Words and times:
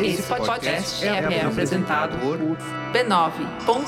Esse 0.00 0.22
podcast 0.22 1.04
é, 1.04 1.08
é 1.08 1.44
apresentado 1.44 2.18
por 2.18 2.38
b9.com.br. 2.92 3.86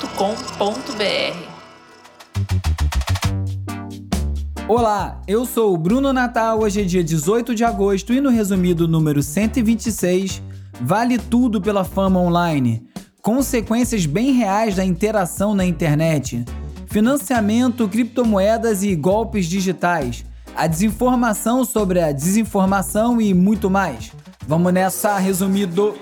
Olá, 4.67 5.21
eu 5.27 5.45
sou 5.45 5.75
o 5.75 5.77
Bruno 5.77 6.13
Natal. 6.13 6.61
Hoje 6.61 6.81
é 6.81 6.85
dia 6.85 7.05
18 7.05 7.55
de 7.55 7.63
agosto 7.63 8.15
e 8.15 8.21
no 8.21 8.31
resumido 8.31 8.89
número 8.89 9.23
126, 9.23 10.43
vale 10.81 11.19
tudo 11.19 11.61
pela 11.61 11.85
fama 11.85 12.21
online. 12.21 12.89
Consequências 13.21 14.07
bem 14.07 14.33
reais 14.33 14.77
da 14.77 14.85
interação 14.85 15.55
na 15.55 15.65
internet. 15.65 16.45
Financiamento, 16.87 17.87
criptomoedas 17.87 18.83
e 18.83 18.97
golpes 18.97 19.47
digitais. 19.47 20.25
A 20.57 20.67
desinformação 20.67 21.65
sobre 21.65 22.01
a 22.01 22.13
desinformação 22.13 23.21
e 23.21 23.35
muito 23.35 23.69
mais. 23.69 24.11
Vamos 24.49 24.73
nessa, 24.73 25.19
resumido. 25.19 25.95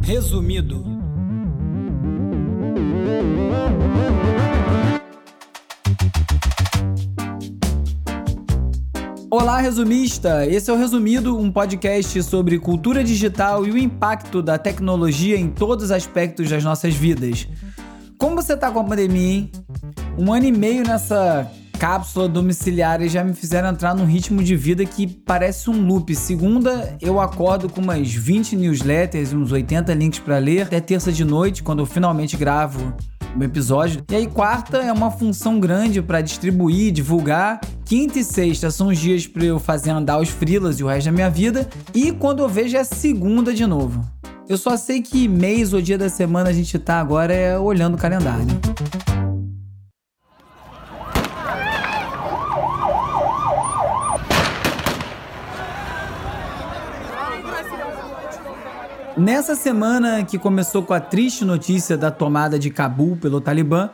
Resumido. 0.00 0.84
Olá, 9.28 9.58
resumista! 9.58 10.46
Esse 10.46 10.70
é 10.70 10.72
o 10.72 10.76
Resumido, 10.76 11.36
um 11.36 11.50
podcast 11.50 12.22
sobre 12.22 12.60
cultura 12.60 13.02
digital 13.02 13.66
e 13.66 13.72
o 13.72 13.76
impacto 13.76 14.40
da 14.40 14.56
tecnologia 14.56 15.36
em 15.36 15.50
todos 15.50 15.86
os 15.86 15.90
aspectos 15.90 16.48
das 16.48 16.62
nossas 16.62 16.94
vidas. 16.94 17.48
Como 18.16 18.36
você 18.36 18.56
tá 18.56 18.70
com 18.70 18.78
a 18.78 18.84
pandemia, 18.84 19.34
hein? 19.34 19.52
Um 20.16 20.32
ano 20.32 20.46
e 20.46 20.52
meio 20.52 20.86
nessa 20.86 21.50
cápsula 21.84 22.26
domiciliar 22.26 23.02
e 23.02 23.10
já 23.10 23.22
me 23.22 23.34
fizeram 23.34 23.68
entrar 23.68 23.94
num 23.94 24.06
ritmo 24.06 24.42
de 24.42 24.56
vida 24.56 24.86
que 24.86 25.06
parece 25.06 25.68
um 25.68 25.86
loop. 25.86 26.14
Segunda, 26.14 26.96
eu 26.98 27.20
acordo 27.20 27.68
com 27.68 27.82
umas 27.82 28.10
20 28.10 28.56
newsletters 28.56 29.34
uns 29.34 29.52
80 29.52 29.92
links 29.92 30.18
para 30.18 30.38
ler. 30.38 30.62
Até 30.62 30.80
terça 30.80 31.12
de 31.12 31.26
noite, 31.26 31.62
quando 31.62 31.80
eu 31.80 31.86
finalmente 31.86 32.38
gravo 32.38 32.94
um 33.36 33.42
episódio. 33.42 34.02
E 34.10 34.14
aí, 34.14 34.26
quarta 34.26 34.78
é 34.78 34.90
uma 34.90 35.10
função 35.10 35.60
grande 35.60 36.00
para 36.00 36.22
distribuir, 36.22 36.90
divulgar. 36.90 37.60
Quinta 37.84 38.18
e 38.18 38.24
sexta 38.24 38.70
são 38.70 38.86
os 38.86 38.98
dias 38.98 39.26
para 39.26 39.44
eu 39.44 39.58
fazer 39.58 39.90
andar 39.90 40.18
os 40.18 40.30
frilas 40.30 40.80
e 40.80 40.84
o 40.84 40.86
resto 40.86 41.04
da 41.04 41.12
minha 41.12 41.28
vida. 41.28 41.68
E 41.92 42.12
quando 42.12 42.38
eu 42.38 42.48
vejo 42.48 42.78
é 42.78 42.84
segunda 42.84 43.52
de 43.52 43.66
novo. 43.66 44.02
Eu 44.48 44.56
só 44.56 44.74
sei 44.78 45.02
que 45.02 45.28
mês 45.28 45.74
ou 45.74 45.82
dia 45.82 45.98
da 45.98 46.08
semana 46.08 46.48
a 46.48 46.52
gente 46.54 46.78
tá 46.78 46.98
agora 46.98 47.34
é 47.34 47.58
olhando 47.58 47.96
o 47.96 47.98
calendário. 47.98 48.46
Nessa 59.16 59.54
semana 59.54 60.24
que 60.24 60.36
começou 60.36 60.82
com 60.82 60.92
a 60.92 60.98
triste 60.98 61.44
notícia 61.44 61.96
da 61.96 62.10
tomada 62.10 62.58
de 62.58 62.68
Cabul 62.68 63.16
pelo 63.16 63.40
Talibã, 63.40 63.90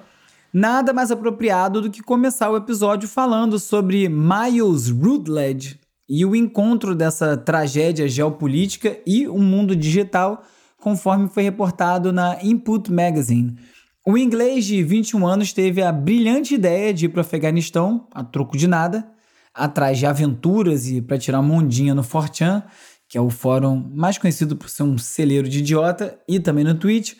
nada 0.51 0.95
mais 0.95 1.11
apropriado 1.11 1.83
do 1.83 1.91
que 1.91 2.03
começar 2.03 2.51
o 2.51 2.57
episódio 2.57 3.07
falando 3.07 3.59
sobre 3.59 4.09
Miles 4.09 4.89
Rutledge 4.89 5.79
e 6.09 6.25
o 6.25 6.35
encontro 6.35 6.95
dessa 6.95 7.37
tragédia 7.37 8.09
geopolítica 8.09 8.97
e 9.07 9.29
o 9.29 9.39
mundo 9.39 9.77
digital, 9.77 10.43
conforme 10.79 11.29
foi 11.29 11.43
reportado 11.43 12.11
na 12.13 12.39
Input 12.43 12.91
Magazine. 12.91 13.59
O 14.07 14.17
inglês 14.17 14.65
de 14.65 14.83
21 14.83 15.27
anos 15.27 15.53
teve 15.53 15.83
a 15.83 15.93
brilhante 15.93 16.55
ideia 16.55 16.95
de 16.95 17.05
ir 17.05 17.09
para 17.11 17.19
o 17.19 17.21
Afeganistão, 17.21 18.09
a 18.15 18.25
troco 18.25 18.57
de 18.57 18.67
nada, 18.67 19.07
atrás 19.55 19.99
de 19.99 20.07
aventuras 20.07 20.89
e 20.89 21.03
para 21.03 21.19
tirar 21.19 21.41
uma 21.41 21.55
ondinha 21.55 21.95
no 21.95 22.03
Fortran, 22.03 22.63
que 23.11 23.19
é 23.19 23.21
o 23.21 23.29
fórum 23.29 23.91
mais 23.93 24.17
conhecido 24.17 24.57
por 24.57 24.71
ser 24.71 24.85
um 24.85 24.97
celeiro 24.97 25.49
de 25.49 25.59
idiota, 25.59 26.17
e 26.29 26.39
também 26.39 26.63
no 26.63 26.77
Twitch. 26.77 27.15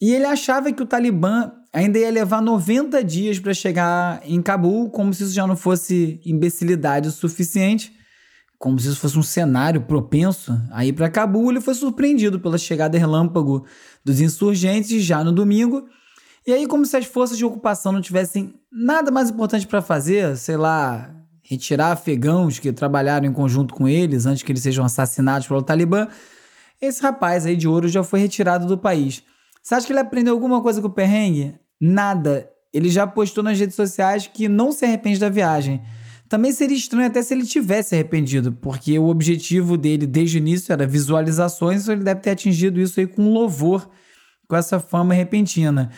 E 0.00 0.14
ele 0.14 0.24
achava 0.24 0.72
que 0.72 0.80
o 0.80 0.86
Talibã 0.86 1.50
ainda 1.72 1.98
ia 1.98 2.10
levar 2.12 2.40
90 2.40 3.02
dias 3.02 3.40
para 3.40 3.52
chegar 3.52 4.22
em 4.24 4.40
Cabul, 4.40 4.88
como 4.88 5.12
se 5.12 5.24
isso 5.24 5.34
já 5.34 5.44
não 5.44 5.56
fosse 5.56 6.20
imbecilidade 6.24 7.08
o 7.08 7.10
suficiente, 7.10 7.92
como 8.56 8.78
se 8.78 8.86
isso 8.86 9.00
fosse 9.00 9.18
um 9.18 9.22
cenário 9.22 9.80
propenso 9.82 10.56
a 10.70 10.86
ir 10.86 10.92
para 10.92 11.10
Cabul. 11.10 11.50
Ele 11.50 11.60
foi 11.60 11.74
surpreendido 11.74 12.38
pela 12.38 12.56
chegada 12.56 12.96
relâmpago 12.96 13.66
dos 14.04 14.20
insurgentes 14.20 15.02
já 15.02 15.24
no 15.24 15.32
domingo. 15.32 15.88
E 16.46 16.52
aí, 16.52 16.68
como 16.68 16.86
se 16.86 16.96
as 16.96 17.04
forças 17.04 17.36
de 17.36 17.44
ocupação 17.44 17.90
não 17.90 18.00
tivessem 18.00 18.54
nada 18.70 19.10
mais 19.10 19.28
importante 19.28 19.66
para 19.66 19.82
fazer, 19.82 20.36
sei 20.36 20.56
lá, 20.56 21.12
retirar 21.48 21.92
afegãos 21.92 22.58
que 22.58 22.72
trabalharam 22.72 23.26
em 23.26 23.32
conjunto 23.32 23.72
com 23.72 23.88
eles 23.88 24.26
antes 24.26 24.42
que 24.42 24.50
eles 24.50 24.62
sejam 24.62 24.84
assassinados 24.84 25.46
pelo 25.46 25.62
Talibã, 25.62 26.08
esse 26.82 27.00
rapaz 27.00 27.46
aí 27.46 27.56
de 27.56 27.68
ouro 27.68 27.88
já 27.88 28.02
foi 28.02 28.20
retirado 28.20 28.66
do 28.66 28.76
país. 28.76 29.22
Você 29.62 29.74
acha 29.74 29.86
que 29.86 29.92
ele 29.92 30.00
aprendeu 30.00 30.34
alguma 30.34 30.60
coisa 30.60 30.80
com 30.80 30.88
o 30.88 30.92
perrengue? 30.92 31.54
Nada. 31.80 32.50
Ele 32.72 32.90
já 32.90 33.06
postou 33.06 33.42
nas 33.44 33.58
redes 33.58 33.76
sociais 33.76 34.26
que 34.26 34.48
não 34.48 34.72
se 34.72 34.84
arrepende 34.84 35.18
da 35.18 35.28
viagem. 35.28 35.82
Também 36.28 36.50
seria 36.52 36.76
estranho 36.76 37.06
até 37.06 37.22
se 37.22 37.32
ele 37.32 37.46
tivesse 37.46 37.94
arrependido, 37.94 38.52
porque 38.52 38.98
o 38.98 39.06
objetivo 39.06 39.76
dele 39.76 40.06
desde 40.06 40.38
o 40.38 40.40
início 40.40 40.72
era 40.72 40.86
visualizações, 40.86 41.82
então 41.82 41.94
ele 41.94 42.02
deve 42.02 42.20
ter 42.20 42.30
atingido 42.30 42.80
isso 42.80 42.98
aí 42.98 43.06
com 43.06 43.32
louvor, 43.32 43.88
com 44.48 44.56
essa 44.56 44.80
fama 44.80 45.14
repentina. 45.14 45.90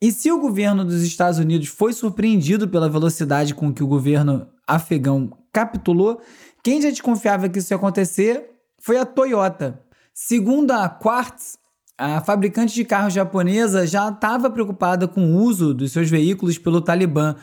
E 0.00 0.10
se 0.10 0.32
o 0.32 0.40
governo 0.40 0.84
dos 0.84 1.02
Estados 1.02 1.38
Unidos 1.38 1.68
foi 1.68 1.92
surpreendido 1.92 2.66
pela 2.66 2.88
velocidade 2.88 3.54
com 3.54 3.72
que 3.72 3.82
o 3.82 3.86
governo 3.86 4.48
afegão 4.66 5.30
capitulou, 5.52 6.20
quem 6.62 6.82
já 6.82 6.90
desconfiava 6.90 7.48
que 7.48 7.58
isso 7.58 7.72
ia 7.72 7.76
acontecer 7.76 8.50
foi 8.78 8.98
a 8.98 9.06
Toyota. 9.06 9.80
Segundo 10.12 10.70
a 10.72 10.88
Quartz, 10.88 11.58
a 11.98 12.20
fabricante 12.20 12.74
de 12.74 12.84
carros 12.84 13.14
japonesa 13.14 13.86
já 13.86 14.08
estava 14.08 14.50
preocupada 14.50 15.08
com 15.08 15.32
o 15.32 15.42
uso 15.42 15.72
dos 15.72 15.92
seus 15.92 16.10
veículos 16.10 16.58
pelo 16.58 16.80
Talibã. 16.80 17.36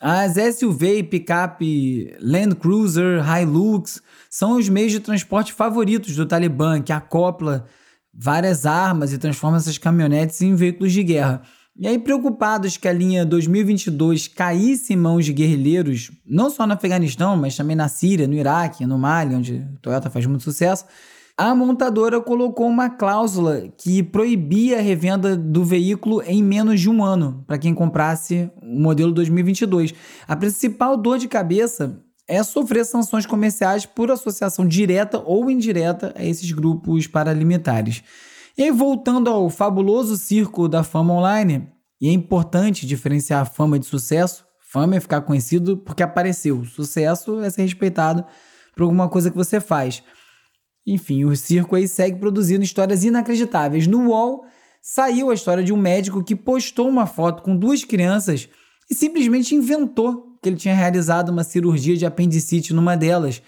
As 0.00 0.34
SUV 0.56 0.98
e 0.98 1.02
picape 1.02 2.16
Land 2.20 2.56
Cruiser, 2.56 3.22
Hilux 3.22 4.02
são 4.28 4.56
os 4.56 4.68
meios 4.68 4.92
de 4.92 5.00
transporte 5.00 5.52
favoritos 5.52 6.16
do 6.16 6.26
Talibã, 6.26 6.80
que 6.80 6.92
acopla 6.92 7.66
várias 8.12 8.66
armas 8.66 9.12
e 9.12 9.18
transforma 9.18 9.58
essas 9.58 9.78
caminhonetes 9.78 10.40
em 10.40 10.54
veículos 10.54 10.92
de 10.92 11.04
guerra. 11.04 11.42
E 11.76 11.86
aí, 11.86 11.98
preocupados 11.98 12.76
que 12.76 12.88
a 12.88 12.92
linha 12.92 13.24
2022 13.24 14.28
caísse 14.28 14.92
em 14.92 14.96
mãos 14.96 15.24
de 15.24 15.32
guerrilheiros, 15.32 16.10
não 16.26 16.50
só 16.50 16.66
no 16.66 16.74
Afeganistão, 16.74 17.36
mas 17.36 17.56
também 17.56 17.76
na 17.76 17.88
Síria, 17.88 18.26
no 18.28 18.34
Iraque, 18.34 18.84
no 18.84 18.98
Mali, 18.98 19.34
onde 19.34 19.56
a 19.56 19.80
Toyota 19.80 20.10
faz 20.10 20.26
muito 20.26 20.42
sucesso, 20.42 20.84
a 21.36 21.54
montadora 21.54 22.20
colocou 22.20 22.66
uma 22.66 22.90
cláusula 22.90 23.72
que 23.78 24.02
proibia 24.02 24.78
a 24.78 24.82
revenda 24.82 25.34
do 25.34 25.64
veículo 25.64 26.22
em 26.26 26.42
menos 26.42 26.78
de 26.78 26.90
um 26.90 27.02
ano 27.02 27.42
para 27.46 27.56
quem 27.56 27.72
comprasse 27.72 28.50
o 28.60 28.78
modelo 28.78 29.10
2022. 29.10 29.94
A 30.28 30.36
principal 30.36 30.98
dor 30.98 31.16
de 31.16 31.28
cabeça 31.28 31.98
é 32.28 32.42
sofrer 32.42 32.84
sanções 32.84 33.24
comerciais 33.24 33.86
por 33.86 34.10
associação 34.10 34.66
direta 34.66 35.18
ou 35.18 35.50
indireta 35.50 36.12
a 36.14 36.22
esses 36.22 36.52
grupos 36.52 37.06
paramilitares. 37.06 38.04
E 38.60 38.64
aí, 38.64 38.70
voltando 38.70 39.30
ao 39.30 39.48
fabuloso 39.48 40.18
circo 40.18 40.68
da 40.68 40.84
fama 40.84 41.14
online, 41.14 41.66
e 41.98 42.10
é 42.10 42.12
importante 42.12 42.86
diferenciar 42.86 43.40
a 43.40 43.44
fama 43.46 43.78
de 43.78 43.86
sucesso. 43.86 44.44
Fama 44.60 44.96
é 44.96 45.00
ficar 45.00 45.22
conhecido 45.22 45.78
porque 45.78 46.02
apareceu. 46.02 46.62
Sucesso 46.66 47.40
é 47.40 47.48
ser 47.48 47.62
respeitado 47.62 48.22
por 48.76 48.82
alguma 48.82 49.08
coisa 49.08 49.30
que 49.30 49.36
você 49.36 49.60
faz. 49.60 50.02
Enfim, 50.86 51.24
o 51.24 51.34
circo 51.34 51.74
aí 51.74 51.88
segue 51.88 52.20
produzindo 52.20 52.62
histórias 52.62 53.02
inacreditáveis. 53.02 53.86
No 53.86 54.08
UOL 54.10 54.44
saiu 54.82 55.30
a 55.30 55.34
história 55.34 55.64
de 55.64 55.72
um 55.72 55.78
médico 55.78 56.22
que 56.22 56.36
postou 56.36 56.86
uma 56.86 57.06
foto 57.06 57.42
com 57.42 57.56
duas 57.56 57.82
crianças 57.82 58.46
e 58.90 58.94
simplesmente 58.94 59.54
inventou 59.54 60.36
que 60.42 60.50
ele 60.50 60.56
tinha 60.56 60.74
realizado 60.74 61.30
uma 61.30 61.44
cirurgia 61.44 61.96
de 61.96 62.04
apendicite 62.04 62.74
numa 62.74 62.94
delas. 62.94 63.40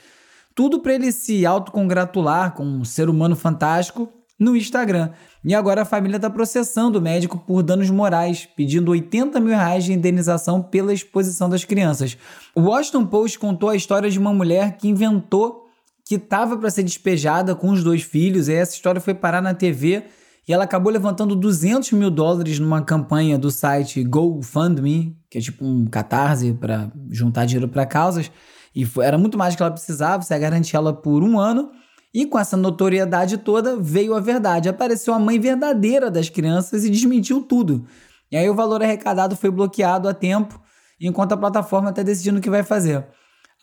Tudo 0.55 0.81
para 0.81 0.94
ele 0.94 1.12
se 1.12 1.44
autocongratular 1.44 2.55
com 2.55 2.65
um 2.65 2.82
ser 2.82 3.11
humano 3.11 3.37
fantástico 3.37 4.08
no 4.43 4.56
Instagram. 4.56 5.11
E 5.44 5.55
agora 5.55 5.83
a 5.83 5.85
família 5.85 6.17
está 6.17 6.29
processando 6.29 6.99
o 6.99 7.03
médico 7.03 7.39
por 7.39 7.62
danos 7.62 7.89
morais, 7.91 8.49
pedindo 8.56 8.91
80 8.91 9.39
mil 9.39 9.50
reais 9.50 9.85
de 9.85 9.93
indenização 9.93 10.61
pela 10.61 10.93
exposição 10.93 11.49
das 11.49 11.65
crianças. 11.65 12.19
O 12.55 12.62
Washington 12.62 13.06
Post 13.06 13.39
contou 13.39 13.69
a 13.69 13.77
história 13.77 14.11
de 14.11 14.19
uma 14.19 14.33
mulher 14.35 14.77
que 14.77 14.89
inventou 14.89 15.62
que 16.05 16.17
estava 16.17 16.56
para 16.56 16.69
ser 16.69 16.83
despejada 16.83 17.55
com 17.55 17.71
os 17.71 17.85
dois 17.85 18.03
filhos, 18.03 18.49
e 18.49 18.55
essa 18.55 18.75
história 18.75 19.00
foi 19.00 19.15
parar 19.15 19.41
na 19.41 19.55
TV 19.55 20.03
e 20.47 20.53
ela 20.53 20.65
acabou 20.65 20.93
levantando 20.93 21.37
200 21.37 21.93
mil 21.93 22.11
dólares 22.11 22.59
numa 22.59 22.83
campanha 22.83 23.39
do 23.39 23.49
site 23.49 24.03
GoFundMe, 24.03 25.17
que 25.31 25.39
é 25.39 25.41
tipo 25.41 25.65
um 25.65 25.87
catarse 25.87 26.53
para 26.53 26.91
juntar 27.09 27.44
dinheiro 27.44 27.69
para 27.69 27.87
causas, 27.87 28.31
e 28.75 28.85
era 29.00 29.17
muito 29.17 29.39
mais 29.39 29.55
que 29.55 29.62
ela 29.62 29.71
precisava, 29.71 30.23
você 30.23 30.35
ia 30.35 30.41
garantir 30.41 30.75
ela 30.75 30.93
por 30.93 31.23
um 31.23 31.39
ano. 31.39 31.71
E 32.14 32.26
com 32.26 32.38
essa 32.38 32.56
notoriedade 32.56 33.38
toda 33.38 33.76
veio 33.76 34.14
a 34.14 34.20
verdade. 34.20 34.69
Apareceu 34.69 35.14
a 35.14 35.19
mãe 35.19 35.38
verdadeira 35.38 36.11
das 36.11 36.29
crianças 36.29 36.85
e 36.85 36.91
desmentiu 36.91 37.43
tudo. 37.43 37.87
E 38.31 38.37
aí 38.37 38.49
o 38.49 38.55
valor 38.55 38.82
arrecadado 38.82 39.37
foi 39.37 39.50
bloqueado 39.50 40.09
a 40.09 40.14
tempo, 40.14 40.61
enquanto 41.00 41.32
a 41.32 41.37
plataforma 41.37 41.91
está 41.91 42.03
decidindo 42.03 42.38
o 42.38 42.43
que 42.43 42.50
vai 42.50 42.62
fazer. 42.62 43.06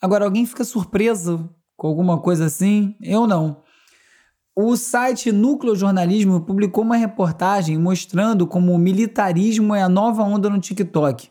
Agora, 0.01 0.25
alguém 0.25 0.45
fica 0.45 0.63
surpreso 0.63 1.49
com 1.75 1.87
alguma 1.87 2.19
coisa 2.19 2.45
assim? 2.45 2.95
Eu 3.01 3.27
não. 3.27 3.63
O 4.55 4.75
site 4.75 5.31
Núcleo 5.31 5.75
Jornalismo 5.75 6.41
publicou 6.41 6.83
uma 6.83 6.97
reportagem 6.97 7.77
mostrando 7.77 8.45
como 8.45 8.73
o 8.73 8.77
militarismo 8.77 9.73
é 9.73 9.81
a 9.81 9.89
nova 9.89 10.21
onda 10.23 10.49
no 10.49 10.59
TikTok, 10.59 11.29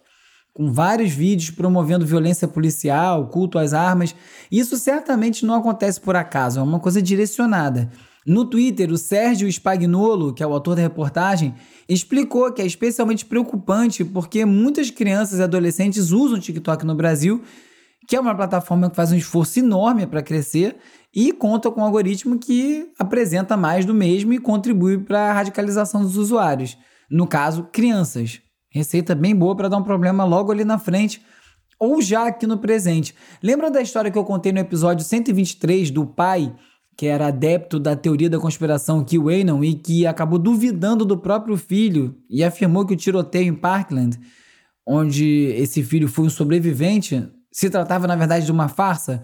com 0.59 0.73
vários 0.73 1.13
vídeos 1.13 1.51
promovendo 1.51 2.05
violência 2.05 2.49
policial, 2.49 3.29
culto 3.29 3.61
às 3.61 3.73
armas. 3.73 4.13
Isso 4.51 4.77
certamente 4.77 5.47
não 5.47 5.55
acontece 5.55 6.01
por 6.01 6.17
acaso, 6.17 6.59
é 6.59 6.63
uma 6.65 6.81
coisa 6.81 7.01
direcionada. 7.01 7.89
No 8.27 8.45
Twitter, 8.45 8.91
o 8.91 8.99
Sérgio 8.99 9.49
Spagnolo, 9.49 10.35
que 10.35 10.43
é 10.43 10.47
o 10.47 10.53
autor 10.53 10.75
da 10.75 10.83
reportagem, 10.83 11.55
explicou 11.89 12.53
que 12.53 12.61
é 12.61 12.67
especialmente 12.67 13.25
preocupante 13.25 14.05
porque 14.05 14.45
muitas 14.45 14.91
crianças 14.91 15.39
e 15.39 15.43
adolescentes 15.45 16.11
usam 16.11 16.39
o 16.39 16.41
TikTok 16.41 16.85
no 16.85 16.97
Brasil, 16.97 17.41
que 18.09 18.17
é 18.17 18.21
uma 18.21 18.35
plataforma 18.35 18.91
que 18.91 18.97
faz 18.97 19.13
um 19.13 19.17
esforço 19.17 19.61
enorme 19.61 20.09
para 20.09 20.23
crescer 20.23 20.77
e 21.15 21.31
conta 21.31 21.71
com 21.71 21.81
um 21.81 21.85
algoritmo 21.85 22.37
que 22.37 22.91
apresenta 22.99 23.57
mais 23.57 23.85
do 23.85 23.95
mesmo 23.95 24.33
e 24.33 24.41
contribui 24.41 24.99
para 24.99 25.31
a 25.31 25.33
radicalização 25.35 26.03
dos 26.03 26.17
usuários. 26.17 26.77
No 27.09 27.29
caso, 27.29 27.69
crianças. 27.73 28.41
Receita 28.71 29.15
bem 29.15 29.35
boa 29.35 29.57
para 29.57 29.69
dar 29.69 29.77
um 29.77 29.83
problema 29.83 30.25
logo 30.25 30.53
ali 30.53 30.65
na 30.65 30.79
frente 30.79 31.23
ou 31.79 32.03
já 32.03 32.27
aqui 32.27 32.47
no 32.47 32.59
presente. 32.59 33.15
Lembra 33.43 33.71
da 33.71 33.81
história 33.81 34.11
que 34.11 34.19
eu 34.19 34.25
contei 34.25 34.53
no 34.53 34.59
episódio 34.59 35.05
123 35.05 35.91
do 35.91 36.07
pai 36.07 36.55
que 36.97 37.07
era 37.07 37.29
adepto 37.29 37.79
da 37.79 37.95
teoria 37.95 38.29
da 38.29 38.41
conspiração 38.41 39.05
QAnon 39.05 39.63
e 39.63 39.75
que 39.75 40.05
acabou 40.05 40.37
duvidando 40.37 41.05
do 41.05 41.17
próprio 41.17 41.57
filho 41.57 42.17
e 42.29 42.43
afirmou 42.43 42.85
que 42.85 42.95
o 42.95 42.97
tiroteio 42.97 43.47
em 43.47 43.55
Parkland, 43.55 44.19
onde 44.85 45.55
esse 45.57 45.81
filho 45.85 46.09
foi 46.09 46.25
um 46.25 46.31
sobrevivente, 46.31 47.29
se 47.53 47.71
tratava 47.71 48.09
na 48.09 48.17
verdade 48.17 48.45
de 48.45 48.51
uma 48.51 48.67
farsa? 48.67 49.23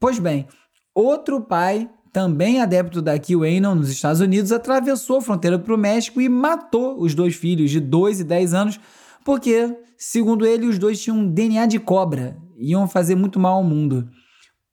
Pois 0.00 0.18
bem, 0.18 0.48
Outro 0.94 1.40
pai, 1.40 1.88
também 2.12 2.60
adepto 2.60 3.00
da 3.00 3.18
QAnon 3.18 3.74
nos 3.74 3.88
Estados 3.88 4.20
Unidos, 4.20 4.52
atravessou 4.52 5.16
a 5.16 5.22
fronteira 5.22 5.58
para 5.58 5.74
o 5.74 5.78
México 5.78 6.20
e 6.20 6.28
matou 6.28 7.00
os 7.00 7.14
dois 7.14 7.34
filhos 7.34 7.70
de 7.70 7.80
2 7.80 8.20
e 8.20 8.24
10 8.24 8.54
anos, 8.54 8.80
porque, 9.24 9.74
segundo 9.96 10.44
ele, 10.44 10.66
os 10.66 10.78
dois 10.78 11.00
tinham 11.00 11.26
DNA 11.26 11.66
de 11.66 11.78
cobra 11.78 12.36
e 12.56 12.72
iam 12.72 12.86
fazer 12.86 13.14
muito 13.14 13.40
mal 13.40 13.54
ao 13.54 13.64
mundo. 13.64 14.08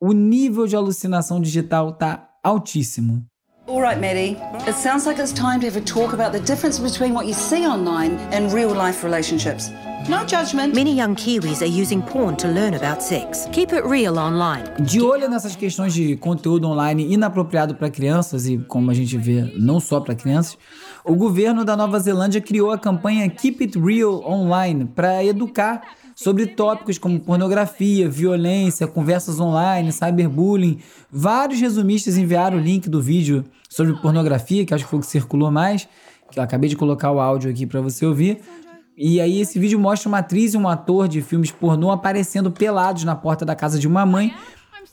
O 0.01 0.11
nível 0.11 0.67
de 0.67 0.75
alucinação 0.75 1.39
digital 1.39 1.89
está 1.89 2.29
altíssimo. 2.43 3.25
All 3.67 3.81
right, 3.81 3.99
Mary. 3.99 4.35
It 4.67 4.73
sounds 4.73 5.05
like 5.05 5.21
it's 5.21 5.31
time 5.31 5.59
to 5.59 5.67
have 5.67 5.77
a 5.77 5.81
talk 5.81 6.13
about 6.13 6.31
the 6.31 6.39
difference 6.39 6.79
between 6.79 7.13
what 7.13 7.27
you 7.27 7.33
see 7.33 7.67
online 7.67 8.17
and 8.33 8.51
real 8.51 8.73
life 8.73 9.03
relationships. 9.03 9.69
No 10.07 10.25
judgment. 10.25 10.73
Many 10.73 10.95
young 10.97 11.15
Kiwis 11.15 11.61
are 11.61 11.81
using 11.81 12.01
porn 12.01 12.35
to 12.37 12.47
learn 12.47 12.73
about 12.73 13.03
sex. 13.03 13.47
Keep 13.51 13.73
it 13.73 13.85
real 13.87 14.17
online. 14.17 14.63
De 14.79 15.01
olho 15.01 15.29
nessas 15.29 15.55
questões 15.55 15.93
de 15.93 16.15
conteúdo 16.15 16.67
online 16.67 17.13
inapropriado 17.13 17.75
para 17.75 17.89
crianças 17.89 18.47
e, 18.47 18.57
como 18.57 18.89
a 18.89 18.93
gente 18.93 19.17
vê, 19.17 19.51
não 19.57 19.79
só 19.79 19.99
para 19.99 20.15
crianças, 20.15 20.57
o 21.03 21.15
governo 21.15 21.65
da 21.65 21.75
Nova 21.75 21.99
Zelândia 21.99 22.41
criou 22.41 22.71
a 22.71 22.77
campanha 22.77 23.29
Keep 23.29 23.63
It 23.63 23.79
Real 23.79 24.23
Online 24.25 24.85
para 24.85 25.23
educar 25.23 25.81
sobre 26.15 26.47
tópicos 26.47 26.97
como 26.97 27.19
pornografia, 27.19 28.09
violência, 28.09 28.87
conversas 28.87 29.39
online, 29.39 29.91
cyberbullying. 29.91 30.79
Vários 31.11 31.59
resumistas 31.59 32.17
enviaram 32.17 32.57
o 32.57 32.61
link 32.61 32.89
do 32.89 33.01
vídeo 33.01 33.43
sobre 33.69 33.93
pornografia, 34.01 34.65
que 34.65 34.73
acho 34.73 34.85
que 34.85 34.89
foi 34.89 34.99
o 34.99 35.01
que 35.01 35.07
circulou 35.07 35.51
mais, 35.51 35.87
que 36.31 36.39
eu 36.39 36.43
acabei 36.43 36.69
de 36.69 36.75
colocar 36.75 37.11
o 37.11 37.19
áudio 37.19 37.49
aqui 37.49 37.65
para 37.65 37.81
você 37.81 38.05
ouvir. 38.05 38.41
E 39.01 39.21
aí 39.21 39.39
esse 39.39 39.57
vídeo 39.57 39.79
mostra 39.79 40.09
uma 40.09 40.17
atriz 40.17 40.53
e 40.53 40.57
um 40.57 40.67
ator 40.67 41.07
de 41.07 41.21
filmes 41.21 41.51
pornô 41.51 41.89
aparecendo 41.89 42.51
pelados 42.51 43.05
na 43.05 43.15
porta 43.15 43.45
da 43.45 43.55
casa 43.55 43.79
de 43.79 43.87
uma 43.87 44.05
mãe 44.05 44.35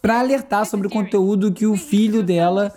para 0.01 0.21
alertar 0.21 0.65
sobre 0.65 0.87
o 0.87 0.91
conteúdo 0.91 1.51
que 1.51 1.67
o 1.67 1.77
filho 1.77 2.23
dela 2.23 2.73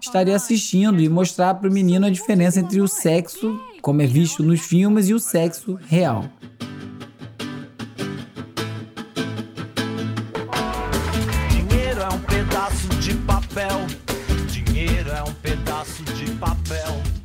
estaria 0.00 0.34
assistindo 0.34 0.98
e 0.98 1.06
mostrar 1.06 1.52
para 1.52 1.68
o 1.68 1.72
menino 1.72 2.06
a 2.06 2.10
diferença 2.10 2.60
entre 2.60 2.80
o 2.80 2.88
sexo, 2.88 3.60
como 3.82 4.00
é 4.00 4.06
visto 4.06 4.42
nos 4.42 4.60
filmes, 4.60 5.10
e 5.10 5.12
o 5.12 5.18
sexo 5.18 5.78
real. 5.86 6.24
Dinheiro 11.50 12.00
é 12.00 12.08
um 12.08 12.20
pedaço 12.20 12.88
de 13.00 13.14
papel. 13.16 13.86
Dinheiro 14.48 15.10
é 15.10 15.22
um 15.24 15.34
pedaço 15.42 16.02
de 16.04 16.30
papel. 16.36 17.19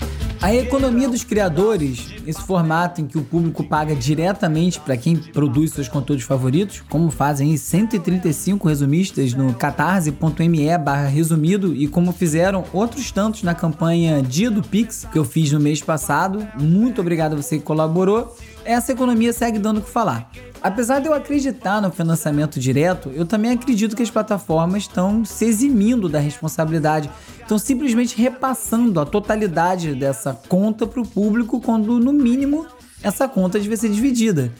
A 0.45 0.53
economia 0.53 1.09
dos 1.09 1.23
criadores, 1.23 2.13
esse 2.27 2.39
formato 2.39 3.01
em 3.01 3.07
que 3.07 3.17
o 3.17 3.23
público 3.23 3.63
paga 3.63 3.95
diretamente 3.95 4.79
para 4.79 4.95
quem 4.95 5.17
produz 5.17 5.71
seus 5.71 5.87
conteúdos 5.87 6.23
favoritos, 6.23 6.83
como 6.87 7.09
fazem 7.09 7.57
135 7.57 8.67
resumistas 8.67 9.33
no 9.33 9.55
catarse.me 9.55 10.77
barra 10.77 11.07
resumido 11.07 11.75
e 11.75 11.87
como 11.87 12.11
fizeram 12.11 12.63
outros 12.71 13.11
tantos 13.11 13.41
na 13.41 13.55
campanha 13.55 14.21
Dia 14.21 14.51
do 14.51 14.61
Pix, 14.61 15.07
que 15.11 15.17
eu 15.17 15.25
fiz 15.25 15.51
no 15.51 15.59
mês 15.59 15.81
passado. 15.81 16.47
Muito 16.61 17.01
obrigado 17.01 17.33
a 17.33 17.37
você 17.37 17.57
que 17.57 17.63
colaborou. 17.63 18.37
Essa 18.65 18.93
economia 18.93 19.31
segue 19.31 19.59
dando 19.59 19.77
o 19.77 19.81
que 19.83 19.89
falar. 19.89 20.27
Apesar 20.59 20.99
de 20.99 21.07
eu 21.07 21.13
acreditar 21.13 21.79
no 21.79 21.91
financiamento 21.91 22.59
direto, 22.59 23.11
eu 23.13 23.23
também 23.23 23.51
acredito 23.51 23.95
que 23.95 24.01
as 24.01 24.09
plataformas 24.09 24.83
estão 24.83 25.23
se 25.23 25.45
eximindo 25.45 26.09
da 26.09 26.17
responsabilidade, 26.17 27.07
estão 27.39 27.59
simplesmente 27.59 28.19
repassando 28.19 28.99
a 28.99 29.05
totalidade 29.05 29.93
dessa 29.93 30.33
conta 30.49 30.87
para 30.87 30.99
o 30.99 31.07
público, 31.07 31.61
quando 31.61 31.99
no 31.99 32.11
mínimo 32.11 32.65
essa 33.03 33.27
conta 33.27 33.59
deve 33.59 33.77
ser 33.77 33.89
dividida. 33.89 34.51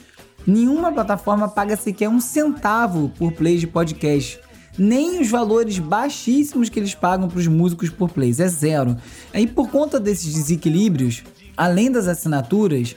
Nenhuma 0.46 0.92
plataforma 0.92 1.48
paga 1.48 1.76
sequer 1.76 2.08
um 2.08 2.20
centavo 2.20 3.08
por 3.18 3.32
play 3.32 3.58
de 3.58 3.66
podcast. 3.66 4.38
Nem 4.78 5.20
os 5.20 5.28
valores 5.28 5.80
baixíssimos 5.80 6.68
que 6.68 6.78
eles 6.78 6.94
pagam 6.94 7.26
para 7.26 7.40
os 7.40 7.48
músicos 7.48 7.90
por 7.90 8.10
plays, 8.10 8.38
é 8.38 8.46
zero. 8.46 8.96
Aí, 9.34 9.48
por 9.48 9.68
conta 9.68 9.98
desses 9.98 10.32
desequilíbrios, 10.32 11.24
além 11.56 11.90
das 11.90 12.06
assinaturas, 12.06 12.94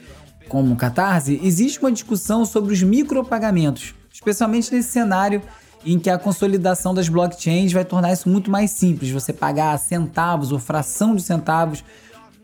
como 0.50 0.74
o 0.74 0.76
Catarse, 0.76 1.40
existe 1.44 1.78
uma 1.78 1.92
discussão 1.92 2.44
sobre 2.44 2.74
os 2.74 2.82
micropagamentos, 2.82 3.94
especialmente 4.12 4.74
nesse 4.74 4.90
cenário 4.90 5.40
em 5.86 5.96
que 5.96 6.10
a 6.10 6.18
consolidação 6.18 6.92
das 6.92 7.08
blockchains 7.08 7.72
vai 7.72 7.84
tornar 7.84 8.12
isso 8.12 8.28
muito 8.28 8.50
mais 8.50 8.72
simples, 8.72 9.12
você 9.12 9.32
pagar 9.32 9.78
centavos 9.78 10.50
ou 10.50 10.58
fração 10.58 11.14
de 11.14 11.22
centavos 11.22 11.84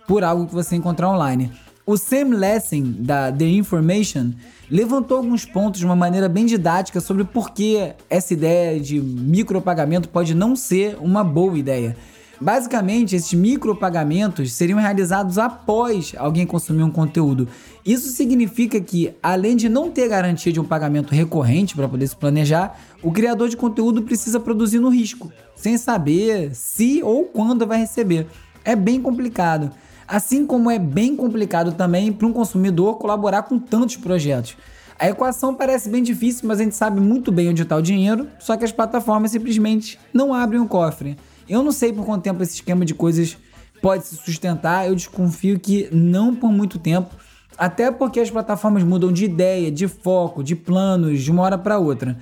por 0.07 0.23
algo 0.23 0.47
que 0.47 0.55
você 0.55 0.77
encontrar 0.77 1.11
online. 1.11 1.53
O 1.85 1.97
Sam 1.97 2.37
Lessing, 2.37 2.97
da 3.01 3.31
The 3.31 3.45
Information, 3.45 4.33
levantou 4.71 5.19
alguns 5.19 5.45
pontos 5.45 5.81
de 5.81 5.87
uma 5.87 5.97
maneira 5.97 6.29
bem 6.29 6.47
didática 6.47 7.01
sobre 7.01 7.25
por 7.25 7.51
que 7.51 7.93
essa 8.09 8.33
ideia 8.33 8.81
de 8.81 9.01
micropagamento 9.01 10.09
pode 10.09 10.33
não 10.33 10.55
ser 10.55 10.97
uma 11.01 11.25
boa 11.25 11.59
ideia. 11.59 11.97
Basicamente, 12.41 13.17
esses 13.17 13.33
micropagamentos 13.33 14.53
seriam 14.53 14.79
realizados 14.79 15.39
após 15.39 16.15
alguém 16.19 16.47
consumir 16.47 16.83
um 16.83 16.91
conteúdo. 16.91 17.49
Isso 17.85 18.09
significa 18.09 18.81
que, 18.81 19.15
além 19.23 19.57
de 19.57 19.69
não 19.69 19.91
ter 19.91 20.09
garantia 20.09 20.53
de 20.53 20.61
um 20.61 20.65
pagamento 20.65 21.15
recorrente 21.15 21.75
para 21.75 21.89
poder 21.89 22.07
se 22.07 22.17
planejar, 22.17 22.79
o 23.03 23.11
criador 23.11 23.49
de 23.49 23.57
conteúdo 23.57 24.03
precisa 24.03 24.39
produzir 24.39 24.79
no 24.79 24.91
risco, 24.91 25.33
sem 25.55 25.79
saber 25.79 26.55
se 26.55 27.03
ou 27.03 27.25
quando 27.25 27.67
vai 27.67 27.79
receber. 27.79 28.27
É 28.65 28.77
bem 28.77 29.01
complicado. 29.01 29.71
Assim 30.07 30.47
como 30.47 30.71
é 30.71 30.79
bem 30.79 31.17
complicado 31.17 31.73
também 31.73 32.13
para 32.13 32.27
um 32.27 32.33
consumidor 32.33 32.99
colaborar 32.99 33.45
com 33.45 33.59
tantos 33.59 33.97
projetos. 33.97 34.57
A 34.99 35.09
equação 35.09 35.55
parece 35.55 35.91
bem 35.91 36.03
difícil, 36.03 36.49
mas 36.49 36.61
a 36.61 36.65
gente 36.65 36.77
sabe 36.77 37.01
muito 37.01 37.31
bem 37.31 37.49
onde 37.51 37.63
está 37.63 37.77
o 37.77 37.83
dinheiro, 37.83 38.29
só 38.39 38.57
que 38.57 38.65
as 38.65 38.73
plataformas 38.73 39.31
simplesmente 39.31 39.99
não 40.13 40.33
abrem 40.33 40.61
o 40.61 40.67
cofre. 40.67 41.17
Eu 41.49 41.63
não 41.63 41.73
sei 41.73 41.93
por 41.93 42.05
quanto 42.05 42.23
tempo 42.23 42.43
esse 42.43 42.55
esquema 42.55 42.85
de 42.85 42.95
coisas 42.95 43.37
pode 43.81 44.07
se 44.07 44.17
sustentar, 44.17 44.89
eu 44.89 44.95
desconfio 44.95 45.59
que 45.61 45.89
não 45.93 46.35
por 46.35 46.51
muito 46.51 46.79
tempo, 46.79 47.15
até 47.57 47.91
porque 47.91 48.21
as 48.21 48.31
plataformas 48.31 48.83
mudam 48.83 49.13
de 49.13 49.25
ideia, 49.25 49.71
de 49.71 49.87
foco, 49.87 50.43
de 50.43 50.57
planos 50.57 51.23
de 51.23 51.31
uma 51.31 51.43
hora 51.43 51.57
para 51.57 51.79
outra. 51.79 52.19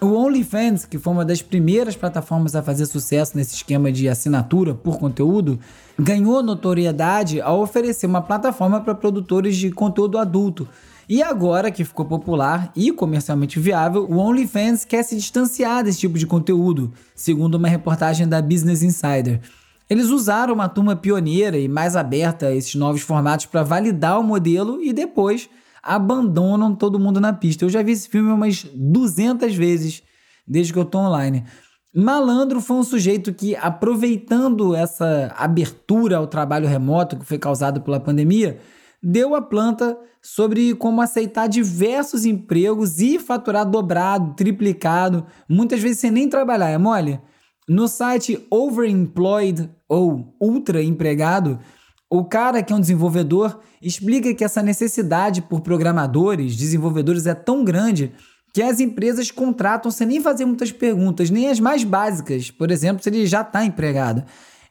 O 0.00 0.14
OnlyFans, 0.14 0.84
que 0.84 0.96
foi 0.96 1.12
uma 1.12 1.24
das 1.24 1.42
primeiras 1.42 1.96
plataformas 1.96 2.54
a 2.54 2.62
fazer 2.62 2.86
sucesso 2.86 3.36
nesse 3.36 3.56
esquema 3.56 3.90
de 3.90 4.08
assinatura 4.08 4.72
por 4.72 4.96
conteúdo, 4.96 5.58
ganhou 5.98 6.40
notoriedade 6.40 7.40
ao 7.40 7.60
oferecer 7.60 8.06
uma 8.06 8.22
plataforma 8.22 8.80
para 8.80 8.94
produtores 8.94 9.56
de 9.56 9.72
conteúdo 9.72 10.16
adulto, 10.16 10.68
e 11.08 11.22
agora 11.22 11.70
que 11.70 11.84
ficou 11.84 12.04
popular 12.04 12.70
e 12.76 12.92
comercialmente 12.92 13.58
viável, 13.58 14.04
o 14.04 14.18
OnlyFans 14.18 14.84
quer 14.84 15.02
se 15.02 15.16
distanciar 15.16 15.82
desse 15.82 16.00
tipo 16.00 16.18
de 16.18 16.26
conteúdo, 16.26 16.92
segundo 17.14 17.54
uma 17.54 17.68
reportagem 17.68 18.28
da 18.28 18.42
Business 18.42 18.82
Insider. 18.82 19.40
Eles 19.88 20.10
usaram 20.10 20.52
uma 20.52 20.68
turma 20.68 20.94
pioneira 20.94 21.56
e 21.56 21.66
mais 21.66 21.96
aberta 21.96 22.48
a 22.48 22.54
esses 22.54 22.74
novos 22.74 23.00
formatos 23.00 23.46
para 23.46 23.62
validar 23.62 24.20
o 24.20 24.22
modelo 24.22 24.82
e 24.82 24.92
depois 24.92 25.48
abandonam 25.82 26.74
todo 26.74 26.98
mundo 26.98 27.20
na 27.20 27.32
pista. 27.32 27.64
Eu 27.64 27.70
já 27.70 27.82
vi 27.82 27.92
esse 27.92 28.06
filme 28.06 28.30
umas 28.30 28.64
200 28.74 29.54
vezes 29.54 30.02
desde 30.46 30.74
que 30.74 30.78
eu 30.78 30.84
tô 30.84 30.98
online. 30.98 31.44
Malandro 31.94 32.60
foi 32.60 32.76
um 32.76 32.84
sujeito 32.84 33.32
que, 33.32 33.56
aproveitando 33.56 34.74
essa 34.74 35.34
abertura 35.38 36.18
ao 36.18 36.26
trabalho 36.26 36.68
remoto 36.68 37.16
que 37.16 37.24
foi 37.24 37.38
causado 37.38 37.80
pela 37.80 37.98
pandemia, 37.98 38.58
deu 39.02 39.34
a 39.34 39.42
planta 39.42 39.98
sobre 40.20 40.74
como 40.74 41.00
aceitar 41.00 41.48
diversos 41.48 42.24
empregos 42.24 43.00
e 43.00 43.18
faturar 43.18 43.68
dobrado, 43.68 44.34
triplicado, 44.34 45.26
muitas 45.48 45.80
vezes 45.80 45.98
sem 45.98 46.10
nem 46.10 46.28
trabalhar, 46.28 46.70
é 46.70 46.78
mole? 46.78 47.20
No 47.68 47.86
site 47.86 48.46
Overemployed 48.50 49.70
ou 49.88 50.34
Ultra 50.40 50.82
Empregado, 50.82 51.58
o 52.10 52.24
cara 52.24 52.62
que 52.62 52.72
é 52.72 52.76
um 52.76 52.80
desenvolvedor 52.80 53.60
explica 53.82 54.34
que 54.34 54.42
essa 54.42 54.62
necessidade 54.62 55.42
por 55.42 55.60
programadores, 55.60 56.56
desenvolvedores 56.56 57.26
é 57.26 57.34
tão 57.34 57.62
grande 57.64 58.12
que 58.54 58.62
as 58.62 58.80
empresas 58.80 59.30
contratam 59.30 59.90
sem 59.90 60.06
nem 60.06 60.20
fazer 60.20 60.46
muitas 60.46 60.72
perguntas, 60.72 61.30
nem 61.30 61.48
as 61.48 61.60
mais 61.60 61.84
básicas, 61.84 62.50
por 62.50 62.70
exemplo, 62.70 63.02
se 63.02 63.10
ele 63.10 63.26
já 63.26 63.42
está 63.42 63.64
empregado. 63.64 64.24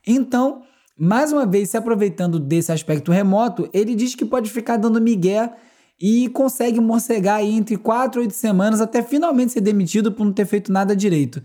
Então, 0.05 0.63
mais 0.99 1.31
uma 1.31 1.45
vez, 1.45 1.69
se 1.69 1.77
aproveitando 1.77 2.39
desse 2.39 2.71
aspecto 2.71 3.11
remoto, 3.11 3.69
ele 3.71 3.93
diz 3.93 4.15
que 4.15 4.25
pode 4.25 4.49
ficar 4.49 4.77
dando 4.77 4.99
migué 4.99 5.51
e 5.99 6.29
consegue 6.29 6.79
morcegar 6.79 7.37
aí 7.37 7.51
entre 7.51 7.77
4 7.77 8.21
e 8.21 8.23
8 8.23 8.33
semanas 8.33 8.81
até 8.81 9.01
finalmente 9.01 9.53
ser 9.53 9.61
demitido 9.61 10.11
por 10.11 10.25
não 10.25 10.33
ter 10.33 10.45
feito 10.45 10.71
nada 10.71 10.95
direito. 10.95 11.41